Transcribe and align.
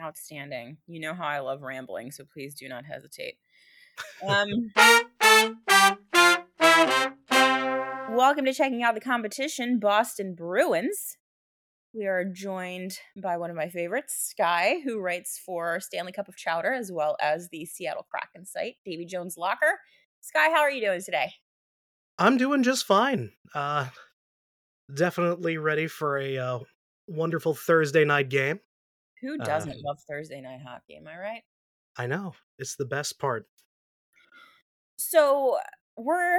Outstanding. 0.00 0.78
You 0.86 1.00
know 1.00 1.14
how 1.14 1.26
I 1.26 1.40
love 1.40 1.62
rambling, 1.62 2.10
so 2.10 2.24
please 2.24 2.54
do 2.54 2.68
not 2.68 2.84
hesitate. 2.84 3.36
Um, 4.26 4.48
welcome 8.10 8.44
to 8.44 8.52
checking 8.52 8.82
out 8.82 8.94
the 8.94 9.00
competition, 9.00 9.78
Boston 9.78 10.34
Bruins. 10.34 11.16
We 11.92 12.06
are 12.06 12.24
joined 12.24 12.98
by 13.20 13.36
one 13.36 13.50
of 13.50 13.56
my 13.56 13.68
favorites, 13.68 14.14
Sky, 14.30 14.76
who 14.84 15.00
writes 15.00 15.40
for 15.44 15.80
Stanley 15.80 16.12
Cup 16.12 16.28
of 16.28 16.36
Chowder 16.36 16.72
as 16.72 16.92
well 16.92 17.16
as 17.20 17.48
the 17.48 17.66
Seattle 17.66 18.06
Kraken 18.08 18.46
site, 18.46 18.76
Davy 18.84 19.06
Jones 19.06 19.36
Locker. 19.36 19.80
Sky, 20.20 20.50
how 20.50 20.60
are 20.60 20.70
you 20.70 20.80
doing 20.80 21.02
today? 21.02 21.32
I'm 22.16 22.36
doing 22.36 22.62
just 22.62 22.86
fine. 22.86 23.32
Uh, 23.54 23.88
definitely 24.94 25.58
ready 25.58 25.88
for 25.88 26.18
a 26.18 26.38
uh, 26.38 26.58
wonderful 27.08 27.54
Thursday 27.54 28.04
night 28.04 28.28
game. 28.28 28.60
Who 29.20 29.38
doesn't 29.38 29.70
uh, 29.70 29.82
love 29.84 29.98
Thursday 30.08 30.40
night 30.40 30.60
hockey? 30.66 30.96
Am 30.96 31.06
I 31.06 31.18
right? 31.18 31.42
I 31.96 32.06
know. 32.06 32.34
It's 32.58 32.76
the 32.76 32.84
best 32.84 33.18
part. 33.18 33.46
So 34.96 35.58
we're, 35.96 36.38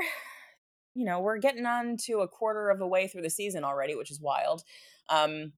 you 0.95 1.05
know, 1.05 1.19
we're 1.19 1.37
getting 1.37 1.65
on 1.65 1.97
to 2.05 2.19
a 2.19 2.27
quarter 2.27 2.69
of 2.69 2.79
the 2.79 2.87
way 2.87 3.07
through 3.07 3.23
the 3.23 3.29
season 3.29 3.63
already, 3.63 3.95
which 3.95 4.11
is 4.11 4.21
wild. 4.21 4.63
Um, 5.09 5.53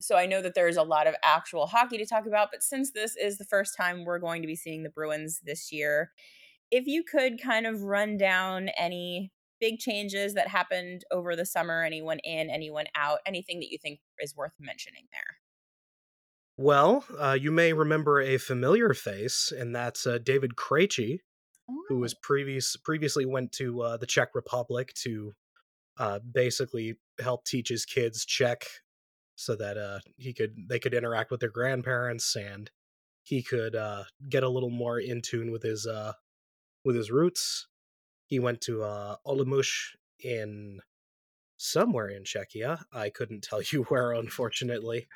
so 0.00 0.16
I 0.16 0.26
know 0.26 0.42
that 0.42 0.54
there's 0.54 0.76
a 0.76 0.82
lot 0.82 1.06
of 1.06 1.14
actual 1.24 1.66
hockey 1.66 1.96
to 1.98 2.06
talk 2.06 2.26
about, 2.26 2.48
but 2.52 2.62
since 2.62 2.90
this 2.92 3.16
is 3.16 3.38
the 3.38 3.44
first 3.44 3.76
time 3.76 4.04
we're 4.04 4.18
going 4.18 4.42
to 4.42 4.48
be 4.48 4.56
seeing 4.56 4.82
the 4.82 4.90
Bruins 4.90 5.40
this 5.44 5.72
year, 5.72 6.12
if 6.70 6.86
you 6.86 7.02
could 7.02 7.40
kind 7.40 7.66
of 7.66 7.82
run 7.82 8.18
down 8.18 8.68
any 8.76 9.32
big 9.60 9.78
changes 9.78 10.34
that 10.34 10.48
happened 10.48 11.04
over 11.10 11.34
the 11.34 11.46
summer, 11.46 11.82
anyone 11.82 12.18
in, 12.24 12.50
anyone 12.50 12.86
out, 12.94 13.20
anything 13.26 13.60
that 13.60 13.70
you 13.70 13.78
think 13.78 14.00
is 14.18 14.36
worth 14.36 14.52
mentioning 14.60 15.06
there. 15.12 15.35
Well, 16.58 17.04
uh, 17.18 17.36
you 17.38 17.50
may 17.50 17.72
remember 17.72 18.20
a 18.20 18.38
familiar 18.38 18.94
face, 18.94 19.52
and 19.56 19.74
that's 19.74 20.06
uh, 20.06 20.18
David 20.18 20.56
Krejci, 20.56 21.20
oh. 21.70 21.82
who 21.88 21.98
was 21.98 22.14
oh. 22.14 22.18
previous 22.22 22.76
previously 22.76 23.26
went 23.26 23.52
to 23.52 23.82
uh, 23.82 23.96
the 23.98 24.06
Czech 24.06 24.34
Republic 24.34 24.94
to 25.02 25.34
uh, 25.98 26.18
basically 26.20 26.96
help 27.20 27.44
teach 27.44 27.68
his 27.68 27.84
kids 27.84 28.24
Czech 28.24 28.66
so 29.36 29.54
that 29.56 29.76
uh, 29.76 29.98
he 30.16 30.32
could 30.32 30.56
they 30.68 30.78
could 30.78 30.94
interact 30.94 31.30
with 31.30 31.40
their 31.40 31.50
grandparents 31.50 32.34
and 32.36 32.70
he 33.22 33.42
could 33.42 33.74
uh, 33.74 34.04
get 34.28 34.42
a 34.42 34.48
little 34.48 34.70
more 34.70 34.98
in 34.98 35.20
tune 35.20 35.50
with 35.50 35.62
his 35.62 35.86
uh, 35.86 36.12
with 36.84 36.96
his 36.96 37.10
roots. 37.10 37.66
He 38.26 38.38
went 38.38 38.60
to 38.62 38.82
uh, 38.82 39.16
Olomouc 39.26 39.68
in 40.20 40.80
somewhere 41.58 42.08
in 42.08 42.24
Czechia. 42.24 42.82
I 42.92 43.10
couldn't 43.10 43.42
tell 43.42 43.60
you 43.72 43.84
where, 43.84 44.12
unfortunately. 44.12 45.06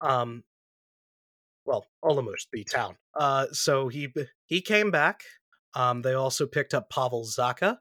Um, 0.00 0.44
well, 1.70 1.86
Olomouc, 2.04 2.46
the 2.52 2.64
town. 2.64 2.96
Uh, 3.14 3.46
so 3.52 3.88
he 3.88 4.12
he 4.46 4.60
came 4.60 4.90
back. 4.90 5.22
Um, 5.74 6.02
they 6.02 6.14
also 6.14 6.46
picked 6.46 6.74
up 6.74 6.90
Pavel 6.90 7.24
Zacha, 7.24 7.78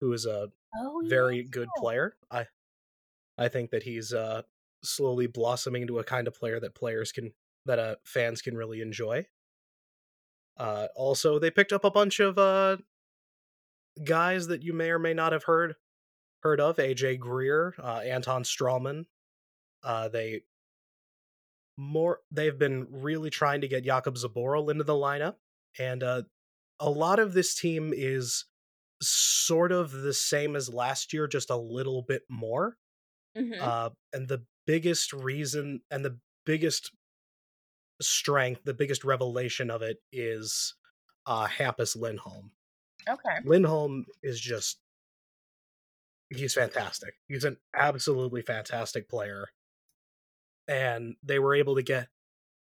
who 0.00 0.12
is 0.12 0.26
a 0.26 0.48
oh, 0.76 1.02
very 1.06 1.42
good 1.42 1.68
player. 1.78 2.14
I 2.30 2.46
I 3.38 3.48
think 3.48 3.70
that 3.70 3.84
he's 3.84 4.12
uh 4.12 4.42
slowly 4.84 5.26
blossoming 5.26 5.82
into 5.82 5.98
a 5.98 6.04
kind 6.04 6.28
of 6.28 6.34
player 6.34 6.60
that 6.60 6.74
players 6.74 7.10
can 7.10 7.32
that 7.64 7.78
uh 7.78 7.96
fans 8.04 8.42
can 8.42 8.54
really 8.54 8.82
enjoy. 8.82 9.26
Uh, 10.58 10.88
also, 10.94 11.38
they 11.38 11.50
picked 11.50 11.72
up 11.72 11.84
a 11.84 11.90
bunch 11.90 12.20
of 12.20 12.36
uh 12.36 12.76
guys 14.04 14.48
that 14.48 14.62
you 14.62 14.74
may 14.74 14.90
or 14.90 14.98
may 14.98 15.14
not 15.14 15.32
have 15.32 15.44
heard 15.44 15.74
heard 16.42 16.60
of. 16.60 16.76
AJ 16.76 17.18
Greer, 17.18 17.74
uh, 17.82 18.00
Anton 18.04 18.42
Stralman. 18.42 19.06
Uh, 19.82 20.08
they 20.08 20.42
more 21.80 22.20
they've 22.30 22.58
been 22.58 22.86
really 22.90 23.30
trying 23.30 23.62
to 23.62 23.68
get 23.68 23.84
Jakub 23.84 24.22
Zboril 24.22 24.70
into 24.70 24.84
the 24.84 24.92
lineup, 24.92 25.36
and 25.78 26.02
uh, 26.02 26.22
a 26.78 26.90
lot 26.90 27.18
of 27.18 27.32
this 27.32 27.54
team 27.54 27.92
is 27.96 28.44
sort 29.02 29.72
of 29.72 29.90
the 29.92 30.12
same 30.12 30.54
as 30.54 30.72
last 30.72 31.12
year, 31.12 31.26
just 31.26 31.50
a 31.50 31.56
little 31.56 32.02
bit 32.02 32.22
more. 32.28 32.76
Mm-hmm. 33.36 33.60
Uh, 33.60 33.90
and 34.12 34.28
the 34.28 34.44
biggest 34.66 35.12
reason 35.12 35.80
and 35.90 36.04
the 36.04 36.18
biggest 36.44 36.92
strength, 38.02 38.62
the 38.64 38.74
biggest 38.74 39.04
revelation 39.04 39.70
of 39.70 39.82
it 39.82 39.98
is 40.12 40.74
uh, 41.26 41.46
Hampus 41.46 41.96
Lindholm. 41.96 42.50
Okay. 43.08 43.38
Lindholm 43.44 44.04
is 44.22 44.38
just 44.38 44.78
he's 46.28 46.54
fantastic. 46.54 47.14
He's 47.26 47.44
an 47.44 47.56
absolutely 47.74 48.42
fantastic 48.42 49.08
player 49.08 49.48
and 50.70 51.16
they 51.22 51.40
were 51.40 51.54
able 51.54 51.74
to 51.74 51.82
get 51.82 52.06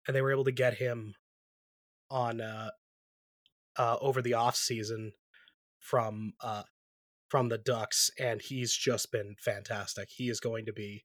and 0.06 0.14
they 0.14 0.20
were 0.20 0.32
able 0.32 0.44
to 0.44 0.52
get 0.52 0.74
him 0.74 1.14
on 2.10 2.40
uh 2.40 2.70
uh 3.78 3.96
over 4.02 4.20
the 4.20 4.34
off 4.34 4.56
season 4.56 5.12
from 5.78 6.34
uh 6.42 6.64
from 7.28 7.48
the 7.48 7.56
Ducks 7.56 8.10
and 8.20 8.42
he's 8.42 8.74
just 8.74 9.10
been 9.10 9.36
fantastic. 9.42 10.10
He 10.10 10.28
is 10.28 10.38
going 10.38 10.66
to 10.66 10.72
be 10.72 11.04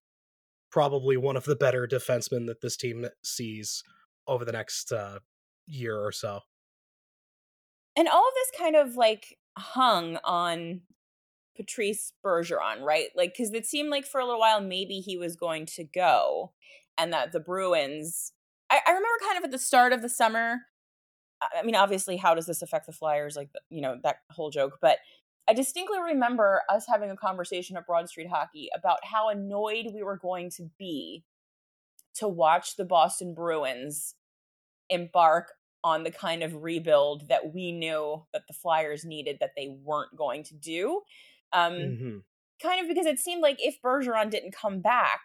probably 0.69 1.15
one 1.15 1.37
of 1.37 1.45
the 1.45 1.55
better 1.55 1.87
defensemen 1.87 2.47
that 2.47 2.59
this 2.61 2.75
team 2.75 3.07
sees 3.23 3.81
over 4.27 4.43
the 4.43 4.51
next 4.51 4.91
uh 4.91 5.19
year 5.67 5.97
or 5.97 6.11
so. 6.11 6.41
And 7.95 8.07
all 8.07 8.27
of 8.27 8.33
this 8.33 8.59
kind 8.59 8.75
of 8.75 8.95
like 8.95 9.37
hung 9.57 10.17
on 10.23 10.81
Patrice 11.57 12.13
Bergeron, 12.23 12.81
right? 12.81 13.07
Like, 13.15 13.33
because 13.35 13.53
it 13.53 13.65
seemed 13.65 13.89
like 13.89 14.05
for 14.05 14.21
a 14.21 14.25
little 14.25 14.39
while 14.39 14.61
maybe 14.61 14.99
he 14.99 15.17
was 15.17 15.35
going 15.35 15.65
to 15.75 15.83
go 15.83 16.53
and 16.97 17.11
that 17.13 17.31
the 17.31 17.39
Bruins. 17.39 18.33
I, 18.69 18.79
I 18.85 18.91
remember 18.91 19.07
kind 19.25 19.37
of 19.37 19.43
at 19.43 19.51
the 19.51 19.59
start 19.59 19.93
of 19.93 20.01
the 20.01 20.09
summer. 20.09 20.59
I 21.41 21.63
mean, 21.63 21.75
obviously, 21.75 22.17
how 22.17 22.33
does 22.33 22.47
this 22.47 22.61
affect 22.61 22.87
the 22.87 22.93
Flyers? 22.93 23.35
Like, 23.35 23.49
you 23.69 23.81
know, 23.81 23.97
that 24.03 24.17
whole 24.31 24.49
joke. 24.49 24.79
But 24.81 24.97
I 25.47 25.53
distinctly 25.53 25.99
remember 25.99 26.61
us 26.69 26.85
having 26.87 27.11
a 27.11 27.15
conversation 27.15 27.77
at 27.77 27.85
Broad 27.85 28.09
Street 28.09 28.27
Hockey 28.27 28.69
about 28.75 28.99
how 29.03 29.29
annoyed 29.29 29.87
we 29.93 30.03
were 30.03 30.17
going 30.17 30.49
to 30.57 30.69
be 30.77 31.23
to 32.15 32.27
watch 32.27 32.75
the 32.75 32.85
Boston 32.85 33.33
Bruins 33.33 34.15
embark 34.89 35.53
on 35.83 36.03
the 36.03 36.11
kind 36.11 36.43
of 36.43 36.63
rebuild 36.63 37.29
that 37.29 37.53
we 37.53 37.71
knew 37.71 38.25
that 38.33 38.41
the 38.47 38.53
Flyers 38.53 39.05
needed 39.05 39.37
that 39.39 39.51
they 39.55 39.69
weren't 39.83 40.15
going 40.17 40.43
to 40.43 40.55
do. 40.55 41.01
Um, 41.53 41.73
mm-hmm. 41.73 42.17
Kind 42.61 42.81
of 42.81 42.87
because 42.87 43.05
it 43.05 43.19
seemed 43.19 43.41
like 43.41 43.57
if 43.59 43.77
Bergeron 43.83 44.29
didn't 44.29 44.55
come 44.55 44.81
back, 44.81 45.19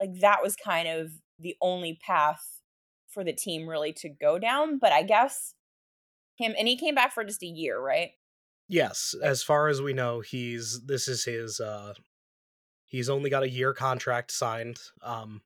like 0.00 0.20
that 0.20 0.42
was 0.42 0.54
kind 0.54 0.86
of 0.86 1.12
the 1.38 1.56
only 1.60 1.98
path 2.04 2.60
for 3.08 3.24
the 3.24 3.32
team 3.32 3.68
really 3.68 3.92
to 3.94 4.08
go 4.08 4.38
down. 4.38 4.78
But 4.78 4.92
I 4.92 5.02
guess 5.02 5.54
him 6.36 6.54
and 6.58 6.68
he 6.68 6.76
came 6.76 6.94
back 6.94 7.12
for 7.12 7.24
just 7.24 7.42
a 7.42 7.46
year, 7.46 7.80
right? 7.80 8.10
Yes, 8.68 9.14
as 9.22 9.42
far 9.42 9.68
as 9.68 9.80
we 9.80 9.92
know, 9.92 10.20
he's 10.20 10.84
this 10.86 11.08
is 11.08 11.24
his 11.24 11.58
uh 11.58 11.94
he's 12.84 13.08
only 13.08 13.30
got 13.30 13.42
a 13.42 13.50
year 13.50 13.72
contract 13.72 14.30
signed. 14.30 14.78
Um 15.02 15.42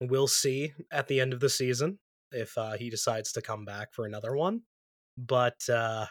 we'll 0.00 0.26
see 0.26 0.72
at 0.90 1.08
the 1.08 1.20
end 1.20 1.32
of 1.32 1.40
the 1.40 1.48
season 1.48 1.98
if 2.32 2.58
uh 2.58 2.72
he 2.72 2.90
decides 2.90 3.32
to 3.32 3.42
come 3.42 3.64
back 3.64 3.94
for 3.94 4.04
another 4.04 4.34
one. 4.34 4.62
But 5.16 5.68
uh 5.68 6.06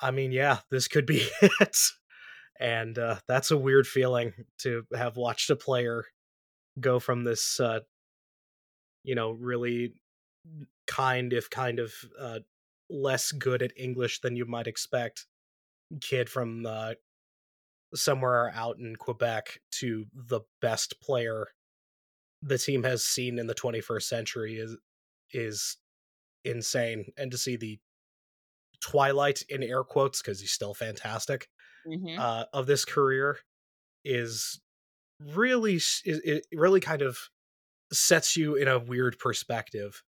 I 0.00 0.10
mean, 0.10 0.32
yeah, 0.32 0.58
this 0.70 0.88
could 0.88 1.06
be 1.06 1.26
it. 1.42 1.78
And 2.58 2.98
uh, 2.98 3.16
that's 3.28 3.50
a 3.50 3.56
weird 3.56 3.86
feeling 3.86 4.32
to 4.60 4.84
have 4.94 5.16
watched 5.16 5.50
a 5.50 5.56
player 5.56 6.04
go 6.80 6.98
from 6.98 7.24
this 7.24 7.58
uh, 7.60 7.80
you 9.02 9.14
know 9.14 9.30
really 9.30 9.94
kind 10.86 11.32
if 11.32 11.50
kind 11.50 11.78
of 11.78 11.92
uh, 12.20 12.38
less 12.88 13.32
good 13.32 13.62
at 13.62 13.72
english 13.76 14.20
than 14.20 14.36
you 14.36 14.44
might 14.44 14.66
expect 14.66 15.26
kid 16.00 16.28
from 16.28 16.64
uh, 16.66 16.92
somewhere 17.94 18.52
out 18.54 18.78
in 18.78 18.94
quebec 18.94 19.58
to 19.70 20.04
the 20.14 20.40
best 20.60 21.00
player 21.00 21.48
the 22.42 22.58
team 22.58 22.84
has 22.84 23.04
seen 23.04 23.38
in 23.38 23.46
the 23.46 23.54
21st 23.54 24.02
century 24.02 24.56
is 24.56 24.76
is 25.32 25.76
insane. 26.44 27.06
And 27.16 27.30
to 27.30 27.38
see 27.38 27.56
the 27.56 27.78
twilight 28.80 29.42
in 29.48 29.62
air 29.62 29.84
quotes 29.84 30.20
because 30.20 30.40
he's 30.40 30.52
still 30.52 30.74
fantastic 30.74 31.48
mm-hmm. 31.86 32.20
uh, 32.20 32.44
of 32.52 32.66
this 32.66 32.84
career 32.84 33.38
is 34.04 34.60
really 35.20 35.80
it 36.04 36.46
really 36.52 36.80
kind 36.80 37.02
of 37.02 37.18
sets 37.92 38.36
you 38.36 38.54
in 38.54 38.68
a 38.68 38.78
weird 38.78 39.18
perspective. 39.18 40.02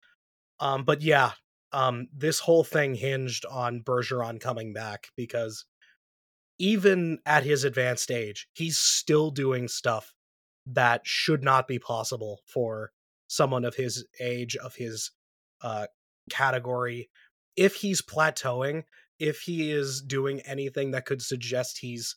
Um, 0.60 0.84
but 0.84 1.02
yeah, 1.02 1.32
um, 1.72 2.08
this 2.14 2.40
whole 2.40 2.64
thing 2.64 2.94
hinged 2.94 3.44
on 3.46 3.82
Bergeron 3.82 4.40
coming 4.40 4.72
back 4.72 5.08
because 5.16 5.64
even 6.58 7.19
at 7.26 7.44
his 7.44 7.64
advanced 7.64 8.10
age, 8.10 8.48
he's 8.54 8.78
still 8.78 9.30
doing 9.30 9.69
stuff 9.69 10.14
that 10.66 11.02
should 11.04 11.44
not 11.44 11.69
be 11.69 11.78
possible 11.78 12.40
for 12.46 12.92
someone 13.28 13.64
of 13.64 13.74
his 13.74 14.06
age, 14.20 14.56
of 14.56 14.74
his 14.76 15.10
uh, 15.62 15.86
category. 16.30 17.10
If 17.56 17.76
he's 17.76 18.03
plateauing, 18.03 18.85
if 19.19 19.41
he 19.41 19.73
is 19.73 20.03
doing 20.03 20.41
anything 20.41 20.93
that 20.93 21.06
could 21.06 21.23
suggest 21.23 21.79
he's 21.79 22.17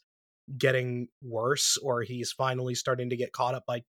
getting 0.58 1.08
worse 1.22 1.78
or 1.78 2.02
he's 2.02 2.32
finally 2.32 2.76
starting 2.76 3.10
to 3.12 3.18
get 3.18 3.32
caught 3.32 3.56
up 3.56 3.66
by 3.68 3.84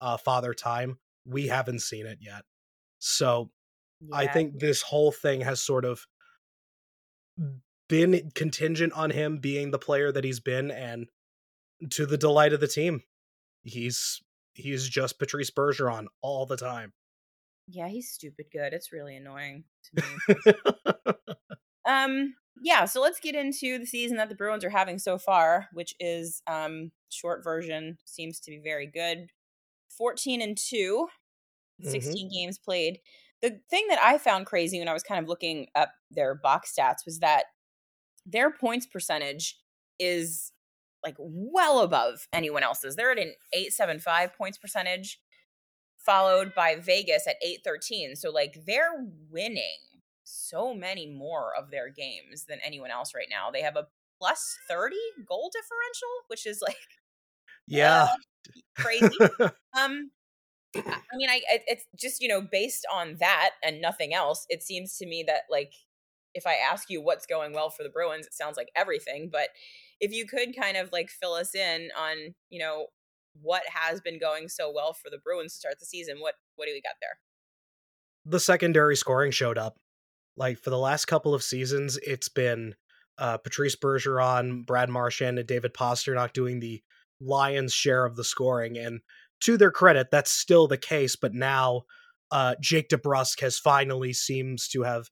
uh, 0.00 0.16
father 0.16 0.54
time 0.54 0.98
we 1.24 1.48
haven't 1.48 1.80
seen 1.80 2.06
it 2.06 2.18
yet 2.20 2.42
So 2.98 3.50
yeah. 4.00 4.16
I 4.16 4.26
think 4.26 4.58
this 4.58 4.82
whole 4.82 5.12
thing 5.12 5.40
has 5.42 5.60
sort 5.62 5.84
of 5.84 6.06
been 7.88 8.30
contingent 8.34 8.92
on 8.92 9.10
him 9.10 9.38
being 9.38 9.70
the 9.70 9.78
player 9.78 10.12
that 10.12 10.24
he's 10.24 10.40
been 10.40 10.70
and 10.70 11.06
to 11.90 12.06
the 12.06 12.18
delight 12.18 12.52
of 12.52 12.60
the 12.60 12.68
team. 12.68 13.02
He's 13.62 14.20
he's 14.54 14.88
just 14.88 15.18
Patrice 15.18 15.50
Bergeron 15.50 16.06
all 16.22 16.46
the 16.46 16.56
time. 16.56 16.92
Yeah, 17.68 17.88
he's 17.88 18.10
stupid 18.10 18.46
good. 18.52 18.72
It's 18.72 18.92
really 18.92 19.16
annoying 19.16 19.64
to 19.84 20.02
me. 20.02 20.52
um 21.88 22.34
yeah, 22.62 22.86
so 22.86 23.00
let's 23.00 23.20
get 23.20 23.34
into 23.34 23.78
the 23.78 23.86
season 23.86 24.16
that 24.16 24.28
the 24.28 24.34
Bruins 24.34 24.64
are 24.64 24.70
having 24.70 24.98
so 24.98 25.18
far, 25.18 25.68
which 25.72 25.94
is 26.00 26.42
um 26.46 26.92
short 27.10 27.44
version 27.44 27.98
seems 28.04 28.40
to 28.40 28.50
be 28.50 28.60
very 28.62 28.86
good. 28.86 29.28
14 29.96 30.42
and 30.42 30.56
2, 30.56 31.06
16 31.82 32.12
mm-hmm. 32.12 32.34
games 32.34 32.58
played. 32.58 32.98
The 33.42 33.60
thing 33.70 33.86
that 33.88 34.00
I 34.02 34.18
found 34.18 34.46
crazy 34.46 34.78
when 34.78 34.88
I 34.88 34.92
was 34.92 35.02
kind 35.02 35.22
of 35.22 35.28
looking 35.28 35.68
up 35.74 35.90
their 36.10 36.34
box 36.34 36.74
stats 36.76 37.04
was 37.04 37.20
that 37.20 37.44
their 38.24 38.50
points 38.50 38.86
percentage 38.86 39.58
is 39.98 40.52
like 41.04 41.16
well 41.18 41.80
above 41.80 42.26
anyone 42.32 42.62
else's. 42.62 42.96
They're 42.96 43.12
at 43.12 43.18
an 43.18 43.34
875 43.52 44.36
points 44.36 44.58
percentage, 44.58 45.20
followed 46.06 46.54
by 46.54 46.76
Vegas 46.76 47.26
at 47.26 47.36
813. 47.42 48.16
So 48.16 48.30
like 48.30 48.64
they're 48.66 49.04
winning 49.30 49.78
so 50.24 50.74
many 50.74 51.06
more 51.06 51.52
of 51.58 51.70
their 51.70 51.90
games 51.90 52.46
than 52.48 52.58
anyone 52.64 52.90
else 52.90 53.12
right 53.14 53.28
now. 53.30 53.50
They 53.50 53.62
have 53.62 53.76
a 53.76 53.88
plus 54.18 54.56
30 54.68 54.96
goal 55.28 55.50
differential, 55.52 56.08
which 56.28 56.46
is 56.46 56.62
like 56.62 56.76
yeah, 57.66 58.04
uh, 58.04 58.16
crazy. 58.78 59.18
um 59.78 60.10
I 60.76 61.16
mean, 61.16 61.30
I 61.30 61.40
it's 61.46 61.86
just 61.98 62.20
you 62.20 62.28
know 62.28 62.40
based 62.40 62.86
on 62.92 63.16
that 63.20 63.50
and 63.62 63.80
nothing 63.80 64.14
else. 64.14 64.46
It 64.48 64.62
seems 64.62 64.96
to 64.98 65.06
me 65.06 65.24
that 65.26 65.42
like 65.50 65.72
if 66.34 66.46
I 66.46 66.54
ask 66.54 66.90
you 66.90 67.00
what's 67.00 67.26
going 67.26 67.54
well 67.54 67.70
for 67.70 67.82
the 67.82 67.88
Bruins, 67.88 68.26
it 68.26 68.34
sounds 68.34 68.56
like 68.58 68.68
everything. 68.76 69.30
But 69.32 69.48
if 70.00 70.12
you 70.12 70.26
could 70.26 70.54
kind 70.54 70.76
of 70.76 70.92
like 70.92 71.08
fill 71.08 71.32
us 71.32 71.54
in 71.54 71.88
on 71.98 72.34
you 72.50 72.58
know 72.58 72.86
what 73.42 73.62
has 73.72 74.00
been 74.00 74.18
going 74.18 74.48
so 74.48 74.72
well 74.74 74.92
for 74.92 75.10
the 75.10 75.18
Bruins 75.18 75.54
to 75.54 75.58
start 75.58 75.78
the 75.78 75.86
season, 75.86 76.16
what 76.20 76.34
what 76.56 76.66
do 76.66 76.72
we 76.72 76.80
got 76.80 76.94
there? 77.00 77.18
The 78.24 78.40
secondary 78.40 78.96
scoring 78.96 79.30
showed 79.30 79.58
up. 79.58 79.76
Like 80.36 80.58
for 80.58 80.70
the 80.70 80.78
last 80.78 81.06
couple 81.06 81.34
of 81.34 81.42
seasons, 81.42 81.98
it's 82.02 82.28
been 82.28 82.74
uh, 83.18 83.38
Patrice 83.38 83.76
Bergeron, 83.76 84.66
Brad 84.66 84.90
Marchand, 84.90 85.38
and 85.38 85.48
David 85.48 85.72
Pastrnak 85.72 86.32
doing 86.32 86.60
the 86.60 86.82
Lions' 87.20 87.72
share 87.72 88.04
of 88.04 88.16
the 88.16 88.24
scoring, 88.24 88.76
and 88.76 89.00
to 89.40 89.56
their 89.56 89.70
credit, 89.70 90.08
that's 90.10 90.30
still 90.30 90.66
the 90.66 90.76
case. 90.76 91.16
But 91.16 91.32
now, 91.32 91.82
uh, 92.30 92.56
Jake 92.60 92.88
DeBrusk 92.88 93.40
has 93.40 93.58
finally 93.58 94.12
seems 94.12 94.68
to 94.68 94.82
have 94.82 95.08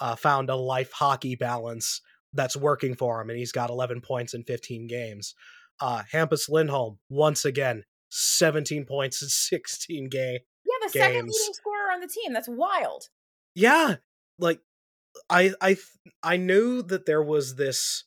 uh, 0.00 0.14
found 0.14 0.50
a 0.50 0.56
life 0.56 0.92
hockey 0.92 1.34
balance 1.34 2.00
that's 2.32 2.56
working 2.56 2.94
for 2.94 3.20
him, 3.20 3.30
and 3.30 3.38
he's 3.38 3.52
got 3.52 3.70
11 3.70 4.00
points 4.00 4.34
in 4.34 4.44
15 4.44 4.86
games. 4.86 5.34
Uh, 5.80 6.02
Hampus 6.12 6.48
Lindholm 6.48 6.98
once 7.08 7.44
again 7.44 7.84
17 8.10 8.84
points 8.84 9.22
in 9.22 9.28
16 9.30 10.08
game. 10.08 10.38
Yeah, 10.64 10.86
the 10.86 10.92
games. 10.92 11.04
second 11.04 11.26
leading 11.26 11.54
scorer 11.54 11.92
on 11.92 12.00
the 12.00 12.08
team. 12.08 12.32
That's 12.32 12.48
wild. 12.48 13.08
Yeah, 13.54 13.96
like 14.38 14.60
I 15.30 15.52
I 15.60 15.76
I 16.22 16.36
knew 16.36 16.82
that 16.82 17.06
there 17.06 17.22
was 17.22 17.56
this. 17.56 18.04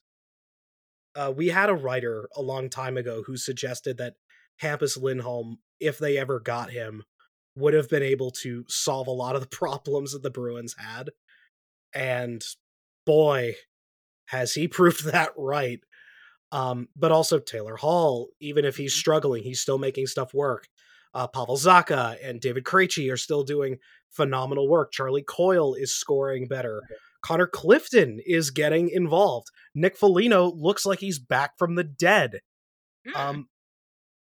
Uh, 1.16 1.34
we 1.36 1.50
had 1.50 1.70
a 1.70 1.76
writer 1.76 2.30
a 2.36 2.42
long 2.42 2.70
time 2.70 2.96
ago 2.96 3.24
who 3.26 3.36
suggested 3.36 3.98
that 3.98 4.14
Hampus 4.62 5.02
Lindholm, 5.02 5.60
if 5.80 5.98
they 5.98 6.18
ever 6.18 6.40
got 6.40 6.72
him, 6.72 7.04
would 7.56 7.74
have 7.74 7.90
been 7.90 8.04
able 8.04 8.32
to 8.32 8.64
solve 8.70 9.08
a 9.08 9.12
lot 9.12 9.36
of 9.36 9.42
the 9.42 9.48
problems 9.52 10.14
that 10.14 10.24
the 10.24 10.30
Bruins 10.30 10.76
had. 10.78 11.10
And 11.94 12.42
boy, 13.06 13.56
has 14.28 14.54
he 14.54 14.68
proved 14.68 15.06
that 15.12 15.32
right. 15.38 15.80
Um, 16.52 16.90
but 16.96 17.12
also 17.12 17.40
Taylor 17.40 17.78
Hall, 17.78 18.30
even 18.40 18.66
if 18.66 18.78
he's 18.78 18.94
mm-hmm. 18.94 19.00
struggling, 19.00 19.44
he's 19.44 19.62
still 19.62 19.78
making 19.78 20.08
stuff 20.08 20.34
work. 20.34 20.68
Uh, 21.14 21.28
Pavel 21.28 21.58
Zacha 21.58 22.18
and 22.24 22.40
David 22.40 22.64
Krejci 22.64 23.12
are 23.12 23.18
still 23.18 23.44
doing 23.44 23.78
phenomenal 24.10 24.68
work. 24.68 24.92
Charlie 24.92 25.24
Coyle 25.24 25.74
is 25.74 25.94
scoring 25.96 26.48
better. 26.48 26.82
Connor 27.22 27.48
Clifton 27.48 28.20
is 28.26 28.50
getting 28.52 28.90
involved. 28.90 29.48
Nick 29.76 29.98
Foligno 29.98 30.52
looks 30.52 30.86
like 30.86 31.00
he's 31.00 31.20
back 31.20 31.58
from 31.58 31.76
the 31.76 31.84
dead. 31.84 32.40
Mm. 33.08 33.16
Um, 33.16 33.50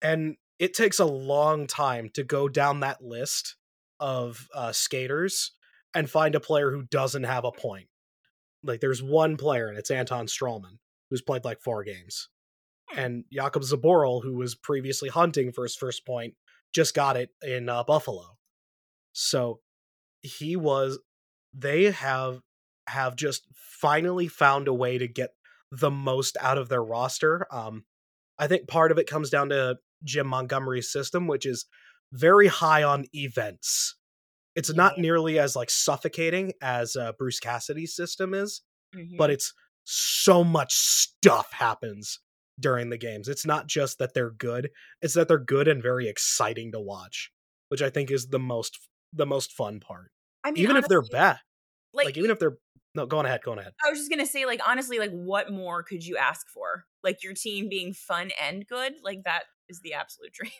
and 0.01 0.35
it 0.59 0.73
takes 0.73 0.99
a 0.99 1.05
long 1.05 1.67
time 1.67 2.09
to 2.13 2.23
go 2.23 2.47
down 2.47 2.81
that 2.81 3.01
list 3.01 3.55
of 3.99 4.47
uh, 4.53 4.71
skaters 4.71 5.51
and 5.93 6.09
find 6.09 6.35
a 6.35 6.39
player 6.39 6.71
who 6.71 6.83
doesn't 6.83 7.23
have 7.23 7.45
a 7.45 7.51
point. 7.51 7.87
Like 8.63 8.81
there's 8.81 9.01
one 9.01 9.37
player 9.37 9.67
and 9.67 9.77
it's 9.77 9.91
Anton 9.91 10.27
Stralman 10.27 10.77
who's 11.15 11.21
played 11.21 11.45
like 11.45 11.61
four 11.61 11.85
games. 11.85 12.27
Hmm. 12.89 12.99
And 12.99 13.23
Jakub 13.33 13.63
Zboril, 13.63 14.21
who 14.21 14.35
was 14.35 14.53
previously 14.53 15.07
hunting 15.07 15.53
for 15.53 15.63
his 15.63 15.75
first 15.75 16.05
point, 16.05 16.33
just 16.73 16.93
got 16.93 17.15
it 17.15 17.29
in 17.41 17.69
uh, 17.69 17.85
Buffalo. 17.85 18.37
So 19.13 19.61
he 20.21 20.57
was 20.57 20.99
they 21.53 21.85
have 21.85 22.41
have 22.87 23.15
just 23.15 23.47
finally 23.55 24.27
found 24.27 24.67
a 24.67 24.73
way 24.73 24.97
to 24.97 25.07
get 25.07 25.29
the 25.71 25.89
most 25.89 26.35
out 26.41 26.57
of 26.57 26.67
their 26.67 26.83
roster. 26.83 27.47
Um 27.49 27.85
I 28.37 28.47
think 28.47 28.67
part 28.67 28.91
of 28.91 28.97
it 28.97 29.07
comes 29.07 29.29
down 29.29 29.49
to 29.49 29.77
Jim 30.03 30.27
Montgomery's 30.27 30.91
system, 30.91 31.27
which 31.27 31.45
is 31.45 31.65
very 32.11 32.47
high 32.47 32.83
on 32.83 33.05
events. 33.13 33.95
It's 34.53 34.73
not 34.73 34.97
nearly 34.97 35.39
as 35.39 35.55
like 35.55 35.69
suffocating 35.69 36.51
as 36.61 36.97
uh, 36.97 37.13
Bruce 37.17 37.39
Cassidy's 37.39 37.95
system 37.95 38.33
is, 38.33 38.61
mm-hmm. 38.93 39.15
but 39.17 39.29
it's 39.29 39.53
so 39.85 40.43
much 40.43 40.73
stuff 40.73 41.51
happens 41.53 42.19
during 42.59 42.89
the 42.89 42.97
games. 42.97 43.27
It's 43.27 43.45
not 43.45 43.67
just 43.67 43.99
that 43.99 44.13
they're 44.13 44.31
good; 44.31 44.71
it's 45.01 45.13
that 45.13 45.27
they're 45.27 45.37
good 45.37 45.67
and 45.67 45.81
very 45.81 46.09
exciting 46.09 46.71
to 46.73 46.79
watch, 46.79 47.31
which 47.69 47.81
I 47.81 47.89
think 47.89 48.11
is 48.11 48.27
the 48.27 48.39
most 48.39 48.77
the 49.13 49.25
most 49.25 49.53
fun 49.53 49.79
part. 49.79 50.11
I 50.43 50.51
mean, 50.51 50.63
even 50.63 50.75
honestly, 50.75 50.85
if 50.85 50.89
they're 50.89 51.19
bad, 51.19 51.39
like, 51.93 52.05
like 52.05 52.17
even 52.17 52.31
if 52.31 52.39
they're 52.39 52.57
no, 52.95 53.05
go 53.05 53.19
on 53.19 53.25
ahead, 53.25 53.41
go 53.43 53.51
on 53.51 53.59
ahead. 53.59 53.73
I 53.85 53.89
was 53.89 53.99
just 53.99 54.09
gonna 54.09 54.25
say, 54.25 54.45
like 54.45 54.61
honestly, 54.67 54.99
like 54.99 55.11
what 55.11 55.51
more 55.51 55.83
could 55.83 56.05
you 56.05 56.17
ask 56.17 56.47
for? 56.49 56.85
Like 57.03 57.23
your 57.23 57.33
team 57.33 57.69
being 57.69 57.93
fun 57.93 58.31
and 58.41 58.65
good, 58.65 58.93
like 59.03 59.23
that 59.25 59.43
is 59.69 59.81
the 59.81 59.93
absolute 59.93 60.33
dream. 60.33 60.51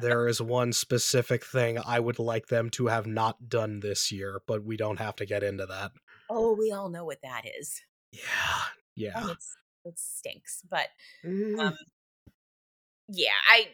there 0.00 0.28
is 0.28 0.42
one 0.42 0.72
specific 0.72 1.44
thing 1.44 1.78
I 1.78 1.98
would 1.98 2.18
like 2.18 2.48
them 2.48 2.68
to 2.70 2.88
have 2.88 3.06
not 3.06 3.48
done 3.48 3.80
this 3.80 4.12
year, 4.12 4.42
but 4.46 4.62
we 4.62 4.76
don't 4.76 4.98
have 4.98 5.16
to 5.16 5.26
get 5.26 5.42
into 5.42 5.64
that. 5.66 5.92
Oh, 6.30 6.54
we 6.54 6.70
all 6.70 6.90
know 6.90 7.04
what 7.04 7.22
that 7.22 7.44
is. 7.58 7.80
Yeah, 8.14 8.62
yeah. 8.96 9.20
And 9.20 9.30
it's 9.30 9.56
it 9.84 9.98
stinks, 9.98 10.62
but 10.70 10.86
mm. 11.24 11.58
um, 11.58 11.76
yeah, 13.08 13.30
I 13.50 13.68